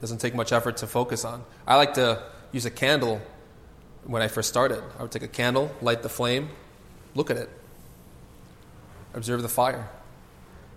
[0.00, 1.44] Doesn't take much effort to focus on.
[1.66, 2.22] I like to
[2.52, 3.20] use a candle
[4.04, 4.82] when I first started.
[4.98, 6.50] I would take a candle, light the flame,
[7.14, 7.50] look at it,
[9.14, 9.88] observe the fire.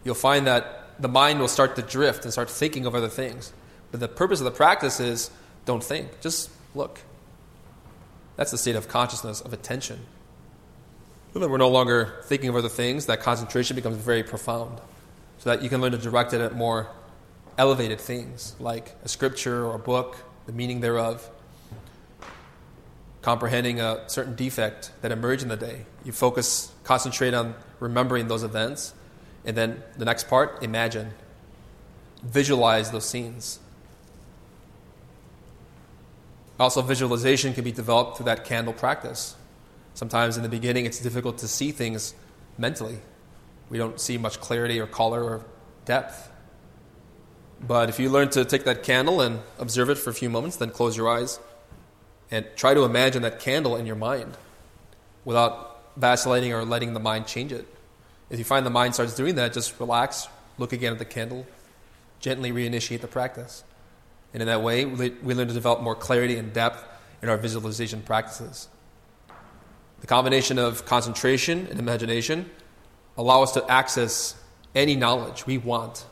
[0.04, 3.54] You'll find that the mind will start to drift and start thinking of other things.
[3.92, 5.30] But the purpose of the practice is
[5.66, 7.02] don't think, just look.
[8.36, 10.06] That's the state of consciousness, of attention.
[11.34, 14.80] So we're no longer thinking of other things, that concentration becomes very profound.
[15.40, 16.88] So that you can learn to direct it at more
[17.58, 21.30] elevated things, like a scripture or a book, the meaning thereof,
[23.22, 25.86] comprehending a certain defect that emerged in the day.
[26.06, 28.94] You focus, concentrate on remembering those events,
[29.44, 31.12] and then the next part, imagine.
[32.24, 33.60] Visualize those scenes.
[36.60, 39.36] Also, visualization can be developed through that candle practice.
[39.94, 42.14] Sometimes in the beginning, it's difficult to see things
[42.58, 43.00] mentally.
[43.70, 45.46] We don't see much clarity or color or
[45.86, 46.30] depth.
[47.60, 50.58] But if you learn to take that candle and observe it for a few moments,
[50.58, 51.40] then close your eyes
[52.30, 54.38] and try to imagine that candle in your mind
[55.26, 57.68] without vacillating or letting the mind change it.
[58.30, 60.28] If you find the mind starts doing that, just relax,
[60.58, 61.48] look again at the candle,
[62.20, 63.64] gently reinitiate the practice.
[64.34, 66.84] And in that way, we learn to develop more clarity and depth
[67.22, 68.68] in our visualization practices.
[70.02, 72.52] The combination of concentration and imagination
[73.18, 74.36] allow us to access
[74.76, 76.06] any knowledge we want.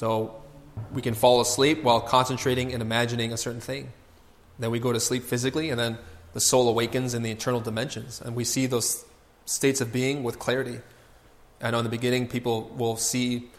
[0.00, 0.34] So
[0.94, 3.92] we can fall asleep while concentrating and imagining a certain thing.
[4.58, 5.98] Then we go to sleep physically, and then
[6.32, 9.04] the soul awakens in the eternal dimensions, and we see those
[9.44, 10.78] states of being with clarity.
[11.60, 13.50] I know in the beginning, people will see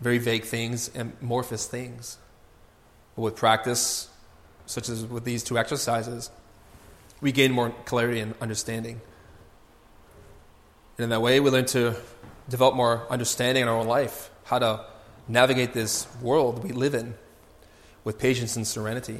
[0.00, 2.18] very vague things, and amorphous things.
[3.14, 4.08] But with practice,
[4.66, 6.32] such as with these two exercises,
[7.20, 9.00] we gain more clarity and understanding.
[10.98, 11.94] And in that way, we learn to
[12.48, 14.84] develop more understanding in our own life, how to
[15.28, 17.14] navigate this world we live in
[18.04, 19.18] with patience and serenity.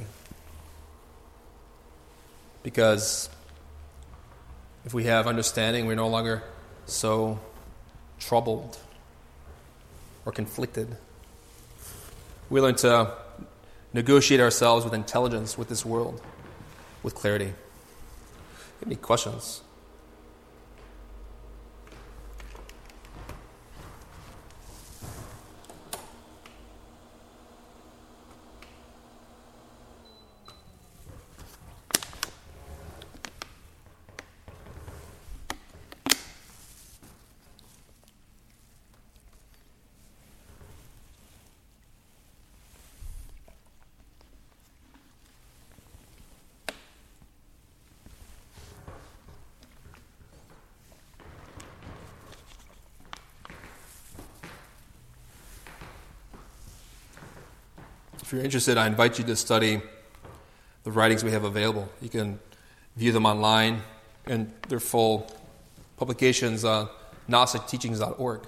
[2.63, 3.29] Because
[4.85, 6.43] if we have understanding, we're no longer
[6.85, 7.39] so
[8.19, 8.77] troubled
[10.25, 10.97] or conflicted.
[12.49, 13.13] We learn to
[13.93, 16.21] negotiate ourselves with intelligence with this world,
[17.03, 17.53] with clarity.
[18.85, 19.61] Any questions?
[58.47, 59.81] Interested, I invite you to study
[60.85, 61.89] the writings we have available.
[62.01, 62.39] You can
[62.95, 63.81] view them online,
[64.25, 65.29] and they're full
[65.97, 66.89] publications uh, on
[67.29, 68.47] gnosticteachings.org.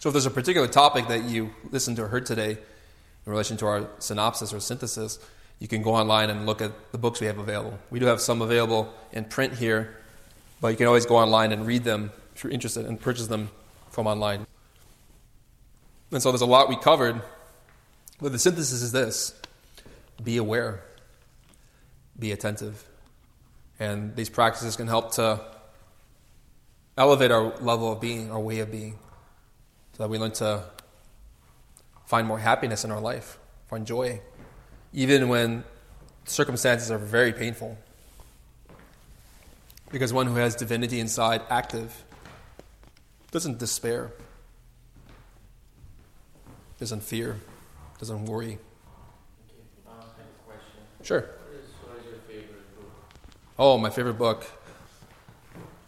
[0.00, 3.56] So if there's a particular topic that you listened to or heard today in relation
[3.58, 5.20] to our synopsis or synthesis,
[5.60, 7.78] you can go online and look at the books we have available.
[7.88, 9.96] We do have some available in print here,
[10.60, 13.48] but you can always go online and read them if you're interested and purchase them
[13.92, 14.44] from online.
[16.10, 17.22] And so there's a lot we covered,
[18.20, 19.34] but the synthesis is this
[20.22, 20.82] be aware,
[22.18, 22.84] be attentive.
[23.80, 25.40] And these practices can help to
[26.96, 28.98] elevate our level of being, our way of being,
[29.96, 30.64] so that we learn to
[32.06, 34.20] find more happiness in our life, find joy
[34.92, 35.64] even when
[36.24, 37.76] circumstances are very painful.
[39.90, 42.04] Because one who has divinity inside active
[43.30, 44.12] doesn't despair,
[46.78, 47.36] doesn't fear,
[48.02, 48.58] doesn't worry.
[49.86, 49.94] Um,
[51.04, 51.20] sure.
[51.20, 52.90] What is, what is your favorite book?
[53.60, 54.44] Oh, my favorite book.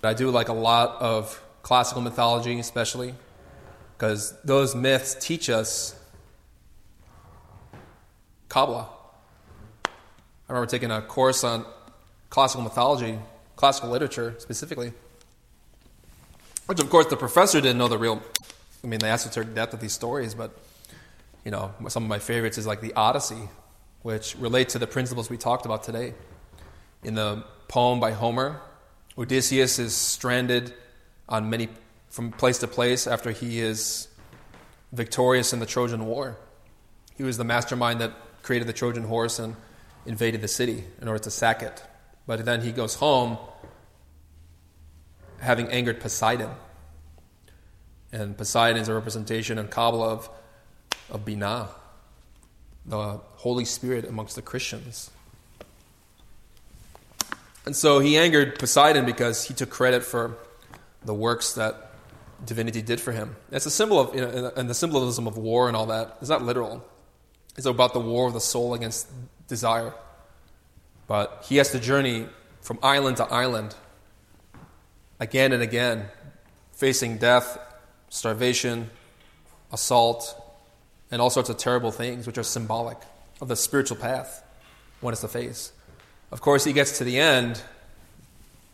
[0.04, 3.16] I do like a lot of classical mythology, especially,
[3.98, 5.96] because those myths teach us
[8.48, 8.88] Kabbalah.
[9.84, 9.90] I
[10.52, 11.66] remember taking a course on
[12.30, 13.18] classical mythology,
[13.56, 14.92] classical literature specifically,
[16.66, 18.22] which of course the professor didn't know the real,
[18.84, 20.56] I mean, the esoteric depth of these stories, but
[21.44, 23.48] you know, some of my favorites is like the Odyssey,
[24.02, 26.14] which relate to the principles we talked about today.
[27.02, 28.60] In the poem by Homer,
[29.16, 30.74] Odysseus is stranded
[31.28, 31.68] on many
[32.08, 34.08] from place to place after he is
[34.92, 36.36] victorious in the Trojan War.
[37.16, 38.12] He was the mastermind that
[38.42, 39.56] created the Trojan horse and
[40.06, 41.82] invaded the city in order to sack it.
[42.26, 43.38] But then he goes home
[45.40, 46.50] having angered Poseidon.
[48.12, 50.30] And Poseidon is a representation in Kabbalah of,
[51.10, 51.68] of Binah,
[52.86, 55.10] the Holy Spirit amongst the Christians.
[57.66, 60.36] And so he angered Poseidon because he took credit for
[61.04, 61.92] the works that
[62.44, 63.36] divinity did for him.
[63.50, 66.28] It's a symbol of, you know, and the symbolism of war and all that is
[66.28, 66.84] not literal.
[67.56, 69.08] It's about the war of the soul against
[69.48, 69.94] desire.
[71.06, 72.26] But he has to journey
[72.60, 73.74] from island to island
[75.20, 76.06] again and again,
[76.72, 77.58] facing death,
[78.08, 78.90] starvation,
[79.72, 80.40] assault,
[81.14, 82.98] and all sorts of terrible things, which are symbolic
[83.40, 84.42] of the spiritual path
[85.00, 85.70] one has to face.
[86.32, 87.62] Of course, he gets to the end,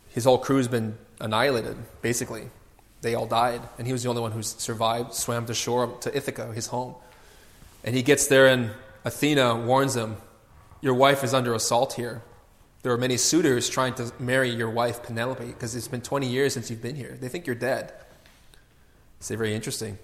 [0.09, 2.49] his whole crew's been annihilated, basically.
[3.03, 6.17] They all died, and he was the only one who survived, swam to shore to
[6.17, 6.95] Ithaca, his home.
[7.83, 8.71] And he gets there, and
[9.05, 10.17] Athena warns him
[10.81, 12.23] Your wife is under assault here.
[12.81, 16.55] There are many suitors trying to marry your wife, Penelope, because it's been 20 years
[16.55, 17.19] since you've been here.
[17.21, 17.93] They think you're dead.
[19.19, 19.99] It's very interesting.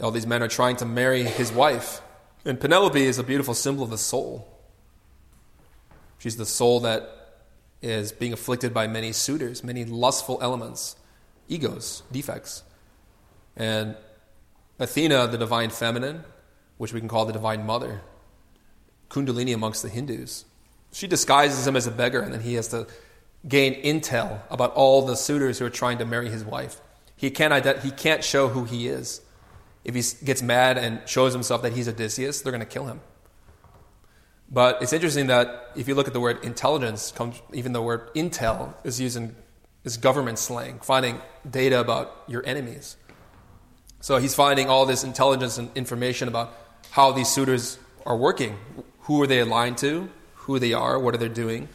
[0.00, 2.00] All these men are trying to marry his wife.
[2.44, 4.48] And Penelope is a beautiful symbol of the soul.
[6.18, 7.08] She's the soul that
[7.82, 10.96] is being afflicted by many suitors, many lustful elements,
[11.48, 12.62] egos, defects.
[13.56, 13.96] And
[14.78, 16.24] Athena, the divine feminine,
[16.78, 18.00] which we can call the Divine Mother,
[19.10, 20.44] Kundalini amongst the Hindus.
[20.92, 22.86] She disguises him as a beggar, and then he has to
[23.46, 26.80] gain intel about all the suitors who are trying to marry his wife.
[27.16, 29.20] He can't, ident- he can't show who he is.
[29.84, 33.00] If he gets mad and shows himself that he's Odysseus, they're going to kill him.
[34.50, 38.12] But it's interesting that if you look at the word intelligence, comes, even the word
[38.14, 39.36] intel is used in
[39.84, 42.96] is government slang, finding data about your enemies.
[44.00, 46.52] So he's finding all this intelligence and information about
[46.90, 48.58] how these suitors are working.
[49.02, 50.10] Who are they aligned to?
[50.34, 50.98] Who they are?
[50.98, 51.68] What are they doing?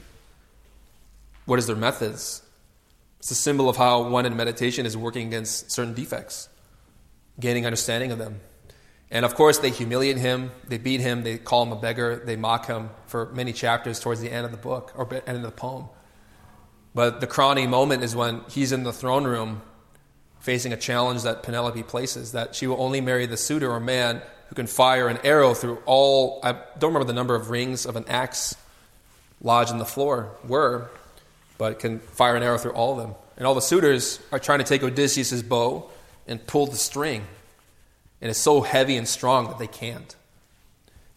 [1.46, 2.42] What is their methods?
[3.20, 6.50] It's a symbol of how one in meditation is working against certain defects,
[7.40, 8.40] gaining understanding of them.
[9.12, 12.36] And of course, they humiliate him, they beat him, they call him a beggar, they
[12.36, 15.52] mock him for many chapters towards the end of the book or end of the
[15.52, 15.90] poem.
[16.94, 19.62] But the crowning moment is when he's in the throne room
[20.40, 24.22] facing a challenge that Penelope places that she will only marry the suitor or man
[24.48, 27.96] who can fire an arrow through all, I don't remember the number of rings of
[27.96, 28.56] an axe
[29.42, 30.90] lodged in the floor were,
[31.58, 33.16] but can fire an arrow through all of them.
[33.38, 35.90] And all the suitors are trying to take Odysseus' bow
[36.28, 37.26] and pull the string.
[38.22, 40.16] And it's so heavy and strong that they can't.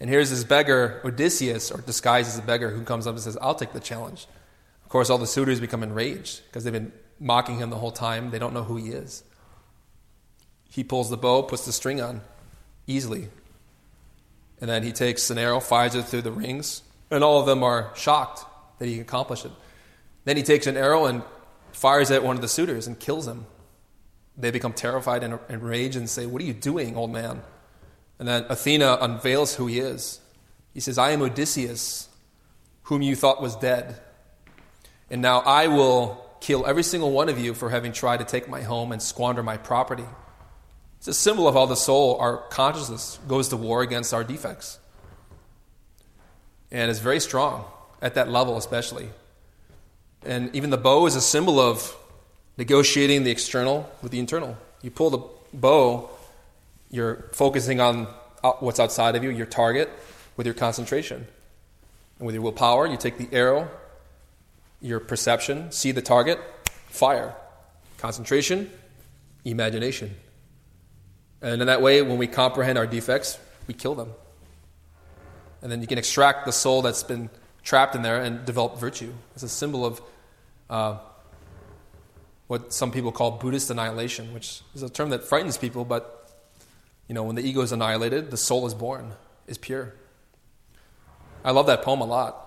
[0.00, 3.36] And here's this beggar, Odysseus, or disguised as a beggar, who comes up and says,
[3.40, 4.26] I'll take the challenge.
[4.84, 8.30] Of course, all the suitors become enraged because they've been mocking him the whole time.
[8.30, 9.24] They don't know who he is.
[10.70, 12.20] He pulls the bow, puts the string on
[12.86, 13.28] easily.
[14.60, 17.62] And then he takes an arrow, fires it through the rings, and all of them
[17.62, 18.44] are shocked
[18.78, 19.52] that he can accomplish it.
[20.24, 21.22] Then he takes an arrow and
[21.72, 23.46] fires at one of the suitors and kills him.
[24.38, 27.42] They become terrified and enraged and say, What are you doing, old man?
[28.18, 30.20] And then Athena unveils who he is.
[30.72, 32.08] He says, I am Odysseus,
[32.84, 34.00] whom you thought was dead.
[35.10, 38.48] And now I will kill every single one of you for having tried to take
[38.48, 40.04] my home and squander my property.
[40.98, 44.78] It's a symbol of how the soul, our consciousness, goes to war against our defects.
[46.70, 47.64] And it's very strong
[48.02, 49.08] at that level, especially.
[50.24, 51.96] And even the bow is a symbol of
[52.58, 54.58] negotiating the external with the internal.
[54.82, 55.22] You pull the
[55.54, 56.10] bow,
[56.90, 58.06] you're focusing on
[58.60, 59.88] what's outside of you, your target,
[60.36, 61.26] with your concentration.
[62.18, 63.70] And with your willpower, you take the arrow,
[64.80, 66.38] your perception, see the target,
[66.88, 67.34] fire.
[67.98, 68.70] Concentration,
[69.44, 70.14] imagination.
[71.40, 74.12] And in that way, when we comprehend our defects, we kill them.
[75.62, 77.30] And then you can extract the soul that's been
[77.62, 79.12] trapped in there and develop virtue.
[79.34, 80.02] It's a symbol of
[80.70, 80.98] uh,
[82.48, 86.14] what some people call Buddhist annihilation, which is a term that frightens people, but
[87.06, 89.12] you know, when the ego is annihilated, the soul is born,
[89.46, 89.94] is pure.
[91.44, 92.44] I love that poem a lot.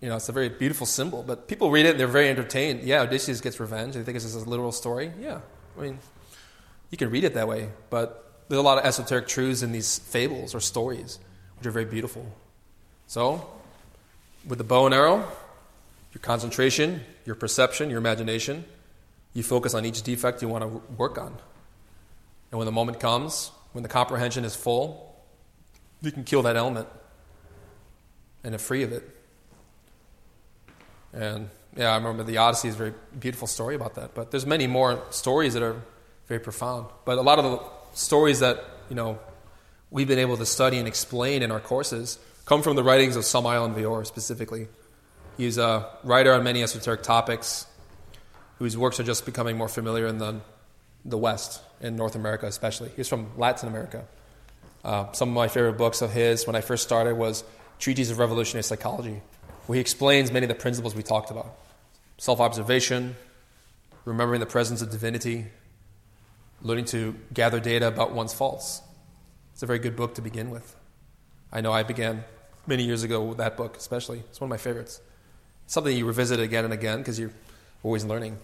[0.00, 2.82] You know, it's a very beautiful symbol, but people read it and they're very entertained.
[2.82, 3.94] Yeah, Odysseus gets revenge.
[3.94, 5.12] They think it's just a literal story.
[5.20, 5.40] Yeah,
[5.78, 5.98] I mean,
[6.90, 9.98] you can read it that way, but there's a lot of esoteric truths in these
[9.98, 11.18] fables or stories,
[11.58, 12.26] which are very beautiful.
[13.06, 13.48] So,
[14.46, 15.26] with the bow and arrow,
[16.12, 18.64] your concentration, your perception, your imagination,
[19.34, 21.36] you focus on each defect you want to work on.
[22.50, 25.14] And when the moment comes, when the comprehension is full,
[26.00, 26.86] you can kill that element
[28.44, 29.02] and are free of it.
[31.12, 34.14] And yeah, I remember the Odyssey is a very beautiful story about that.
[34.14, 35.82] But there's many more stories that are
[36.28, 36.86] very profound.
[37.04, 37.60] But a lot of the
[37.96, 39.18] stories that, you know,
[39.90, 43.24] we've been able to study and explain in our courses come from the writings of
[43.24, 44.68] Samael Aun Weor specifically.
[45.36, 47.66] He's a writer on many esoteric topics
[48.58, 50.40] whose works are just becoming more familiar in the,
[51.04, 52.90] the West, in North America especially.
[52.96, 54.04] He's from Latin America.
[54.84, 57.42] Uh, some of my favorite books of his when I first started was
[57.78, 59.20] Treatise of Revolutionary Psychology,
[59.66, 61.56] where he explains many of the principles we talked about
[62.18, 63.16] self observation,
[64.04, 65.46] remembering the presence of divinity,
[66.62, 68.82] learning to gather data about one's faults.
[69.52, 70.76] It's a very good book to begin with.
[71.52, 72.24] I know I began
[72.66, 74.18] many years ago with that book, especially.
[74.30, 75.00] It's one of my favorites.
[75.66, 77.32] something you revisit again and again because you're
[77.84, 78.38] always learning.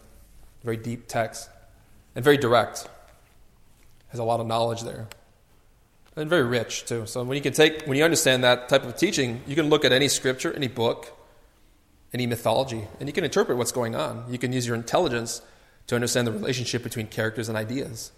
[0.62, 1.50] Very deep text
[2.14, 2.88] and very direct.
[4.10, 5.08] Has a lot of knowledge there
[6.16, 7.06] and very rich too.
[7.06, 9.84] So when you can take, when you understand that type of teaching, you can look
[9.84, 11.16] at any scripture, any book,
[12.12, 14.24] any mythology, and you can interpret what's going on.
[14.28, 15.42] You can use your intelligence
[15.86, 18.12] to understand the relationship between characters and ideas.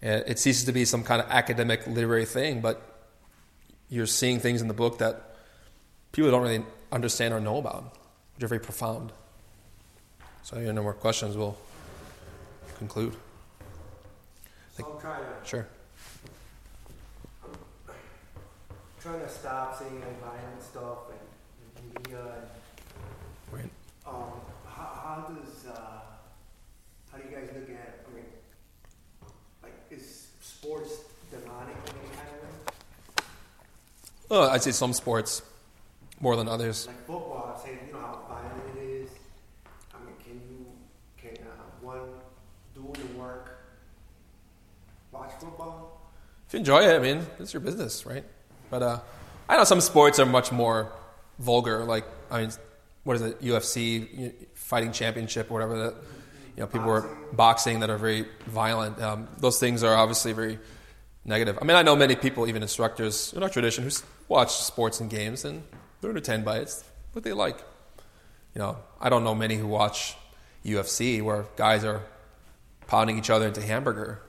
[0.00, 2.82] And it ceases to be some kind of academic literary thing, but
[3.88, 5.36] you're seeing things in the book that
[6.12, 7.96] people don't really understand or know about,
[8.34, 9.12] which are very profound.
[10.48, 11.58] So, if you have no more questions, we'll
[12.78, 13.14] conclude.
[14.74, 15.66] So I'll try to Sure.
[18.98, 22.48] trying to stop seeing like violent stuff and media and
[23.60, 23.70] Right.
[24.06, 26.00] um how, how does uh
[27.12, 28.24] how do you guys look at I mean
[29.62, 30.92] like is sports
[31.30, 32.42] demonic in any kind of
[33.18, 33.24] way?
[34.30, 35.42] Well, I'd say some sports
[36.20, 36.86] more than others.
[36.86, 39.10] Like football, I'm saying you know how violent it is.
[39.94, 40.66] I mean can you
[41.16, 42.00] can uh, one
[42.74, 43.54] do the work
[46.46, 48.24] If you enjoy it, I mean, it's your business, right?
[48.70, 49.00] But uh,
[49.48, 50.92] I know some sports are much more
[51.38, 51.84] vulgar.
[51.84, 52.50] Like, I mean,
[53.04, 55.94] what is it, UFC, fighting championship, or whatever that,
[56.56, 59.00] you know, people are boxing that are very violent.
[59.00, 60.58] Um, those things are obviously very
[61.24, 61.58] negative.
[61.60, 63.90] I mean, I know many people, even instructors in our tradition, who
[64.28, 65.62] watch sports and games and
[66.00, 66.62] they're entertained by it.
[66.62, 67.58] It's what they like.
[68.54, 70.16] You know, I don't know many who watch
[70.64, 72.02] UFC where guys are
[72.86, 74.22] pounding each other into hamburger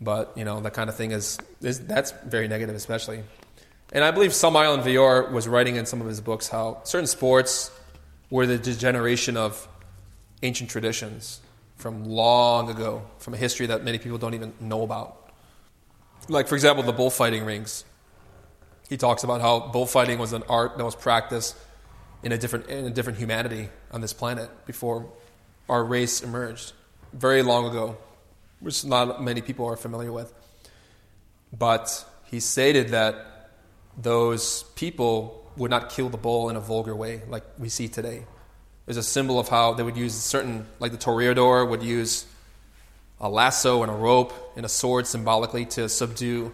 [0.00, 3.22] but you know that kind of thing is, is that's very negative, especially.
[3.92, 7.06] And I believe Samael Aun Weor was writing in some of his books how certain
[7.06, 7.70] sports
[8.30, 9.66] were the degeneration of
[10.42, 11.40] ancient traditions
[11.76, 15.30] from long ago, from a history that many people don't even know about.
[16.28, 17.84] Like, for example, the bullfighting rings.
[18.88, 21.56] He talks about how bullfighting was an art that was practiced
[22.22, 25.10] in a different, in a different humanity on this planet before
[25.68, 26.72] our race emerged,
[27.12, 27.96] very long ago
[28.60, 30.32] which not many people are familiar with.
[31.56, 33.50] But he stated that
[33.96, 38.24] those people would not kill the bull in a vulgar way like we see today.
[38.86, 42.26] There's a symbol of how they would use certain, like the toreador would use
[43.20, 46.52] a lasso and a rope and a sword symbolically to subdue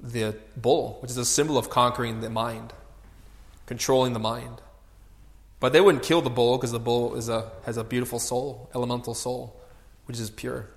[0.00, 2.72] the bull, which is a symbol of conquering the mind,
[3.66, 4.60] controlling the mind.
[5.60, 8.70] But they wouldn't kill the bull because the bull is a, has a beautiful soul,
[8.74, 9.58] elemental soul,
[10.04, 10.68] which is pure.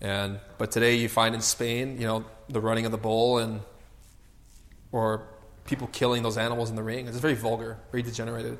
[0.00, 3.60] And but today you find in Spain, you know, the running of the bull and
[4.92, 5.26] or
[5.64, 7.08] people killing those animals in the ring.
[7.08, 8.58] It's very vulgar, very degenerated.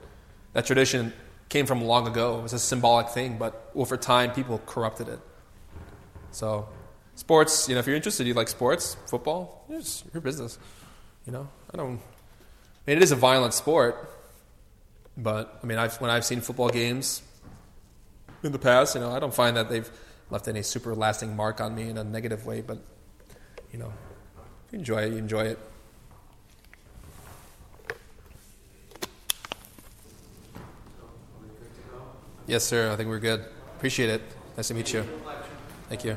[0.55, 1.13] That tradition
[1.49, 2.39] came from long ago.
[2.39, 5.21] It was a symbolic thing, but over time people corrupted it.
[6.33, 6.69] So
[7.15, 10.59] sports, you know, if you're interested, you like sports, football, it's your business.
[11.27, 11.87] You know, I don't.
[11.87, 12.01] I mean,
[12.87, 14.09] it is a violent sport,
[15.17, 17.23] but I mean, I've, when I've seen football games
[18.43, 19.91] in the past, you know, I don't find that they've
[20.31, 22.61] left any super lasting mark on me in a negative way.
[22.61, 22.79] But
[23.73, 23.93] you know,
[24.67, 25.59] if you enjoy it, you enjoy it.
[32.47, 32.93] Yes, sir.
[32.93, 33.45] I think we're good.
[33.77, 34.23] Appreciate it.
[34.57, 35.05] Nice to meet you.
[35.89, 36.17] Thank you.